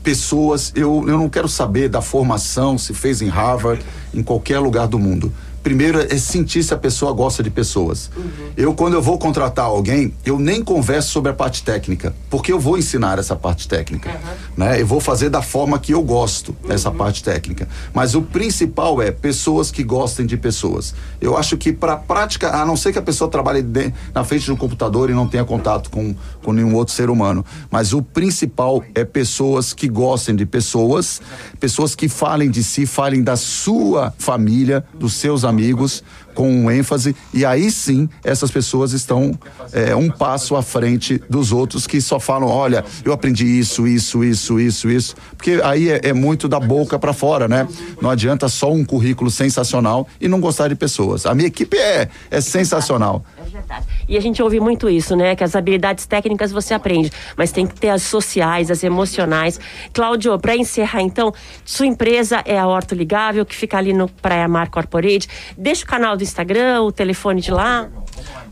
pessoas, 0.02 0.72
eu, 0.74 1.04
eu 1.08 1.16
não 1.16 1.28
quero 1.28 1.48
saber 1.48 1.88
da 1.88 2.02
formação, 2.02 2.76
se 2.76 2.92
fez 2.92 3.22
em 3.22 3.28
Harvard, 3.28 3.84
em 4.12 4.20
qualquer 4.20 4.58
lugar 4.58 4.88
do 4.88 4.98
mundo 4.98 5.32
primeiro 5.62 6.01
é 6.01 6.18
sentir 6.18 6.62
se 6.62 6.75
a 6.75 6.77
pessoa 6.77 7.12
gosta 7.12 7.42
de 7.42 7.51
pessoas. 7.51 8.11
Uhum. 8.16 8.53
Eu, 8.57 8.75
quando 8.75 8.94
eu 8.94 9.03
vou 9.03 9.18
contratar 9.18 9.66
alguém, 9.66 10.12
eu 10.25 10.38
nem 10.38 10.62
converso 10.62 11.11
sobre 11.11 11.31
a 11.31 11.35
parte 11.35 11.62
técnica, 11.62 12.14
porque 12.29 12.53
eu 12.53 12.59
vou 12.59 12.77
ensinar 12.77 13.18
essa 13.18 13.37
parte 13.37 13.68
técnica. 13.68 14.11
Uhum. 14.11 14.37
Né? 14.57 14.81
Eu 14.81 14.87
vou 14.87 15.01
fazer 15.01 15.31
da 15.31 15.40
forma 15.40 15.79
que 15.79 15.94
eu 15.94 16.03
gosto 16.03 16.55
dessa 16.66 16.90
uhum. 16.90 16.96
parte 16.96 17.22
técnica. 17.22 17.68
Mas 17.94 18.14
o 18.14 18.22
principal 18.22 19.01
é 19.01 19.11
pessoas 19.11 19.70
que 19.70 19.85
gostem 19.85 20.27
de 20.27 20.37
pessoas. 20.37 20.94
Eu 21.20 21.37
acho 21.37 21.57
que 21.57 21.72
para 21.72 21.96
prática, 21.96 22.51
a 22.51 22.66
não 22.66 22.77
ser 22.77 22.92
que 22.92 22.98
a 22.98 23.03
pessoa 23.03 23.31
trabalhe 23.31 23.62
de, 23.62 23.92
na 24.12 24.25
frente 24.25 24.44
de 24.44 24.53
um 24.53 24.57
computador 24.57 25.11
e 25.11 25.14
não 25.14 25.29
tenha 25.29 25.44
contato 25.44 25.90
com, 25.90 26.14
com 26.42 26.53
nenhum 26.53 26.75
outro 26.75 26.92
ser 26.92 27.09
humano, 27.09 27.44
mas 27.70 27.92
o 27.92 28.03
principal 28.03 28.83
é 28.94 29.05
pessoas 29.05 29.72
que 29.72 29.88
gostem 29.88 30.35
de 30.35 30.44
pessoas, 30.44 31.22
pessoas 31.61 31.94
que 31.94 32.09
falem 32.09 32.51
de 32.51 32.64
si, 32.64 32.85
falem 32.85 33.22
da 33.22 33.37
sua 33.37 34.12
família, 34.18 34.85
dos 34.94 35.14
seus 35.14 35.44
amigos 35.44 35.51
amigos 35.52 36.02
com 36.34 36.70
ênfase 36.70 37.14
e 37.32 37.44
aí 37.44 37.70
sim 37.70 38.08
essas 38.24 38.50
pessoas 38.50 38.92
estão 38.92 39.38
é, 39.72 39.94
um 39.94 40.08
passo 40.08 40.56
à 40.56 40.62
frente 40.62 41.20
dos 41.28 41.52
outros 41.52 41.86
que 41.86 42.00
só 42.00 42.18
falam, 42.18 42.48
olha, 42.48 42.84
eu 43.04 43.12
aprendi 43.12 43.44
isso, 43.44 43.86
isso, 43.86 44.24
isso, 44.24 44.58
isso, 44.58 44.90
isso, 44.90 45.14
porque 45.36 45.60
aí 45.62 45.90
é, 45.90 46.00
é 46.04 46.12
muito 46.12 46.48
da 46.48 46.58
boca 46.58 46.98
para 46.98 47.12
fora, 47.12 47.46
né? 47.46 47.68
Não 48.00 48.10
adianta 48.10 48.48
só 48.48 48.72
um 48.72 48.84
currículo 48.84 49.30
sensacional 49.30 50.08
e 50.20 50.26
não 50.26 50.40
gostar 50.40 50.68
de 50.68 50.74
pessoas. 50.74 51.26
A 51.26 51.34
minha 51.34 51.48
equipe 51.48 51.76
é 51.76 52.08
é 52.30 52.40
sensacional. 52.40 53.24
Verdade. 53.72 53.87
E 54.08 54.16
a 54.16 54.20
gente 54.20 54.40
ouve 54.42 54.58
muito 54.61 54.90
isso, 54.90 55.16
né? 55.16 55.35
Que 55.35 55.42
as 55.42 55.56
habilidades 55.56 56.04
técnicas 56.06 56.52
você 56.52 56.74
aprende, 56.74 57.11
mas 57.37 57.50
tem 57.50 57.66
que 57.66 57.74
ter 57.74 57.88
as 57.88 58.02
sociais, 58.02 58.70
as 58.70 58.85
emocionais. 58.85 59.58
Cláudio, 59.92 60.38
para 60.38 60.56
encerrar 60.56 61.02
então, 61.02 61.35
sua 61.64 61.87
empresa 61.87 62.42
é 62.44 62.58
a 62.58 62.66
Horto 62.66 62.94
Ligável, 62.94 63.46
que 63.46 63.54
fica 63.54 63.78
ali 63.78 63.94
no 63.94 64.08
Praia 64.08 64.48
Mar 64.48 64.68
Corporate. 64.70 65.28
Deixa 65.56 65.85
o 65.85 65.87
canal 65.87 66.16
do 66.16 66.22
Instagram, 66.22 66.82
o 66.82 66.92
telefone 66.92 67.40
de 67.40 67.50
lá. 67.50 67.88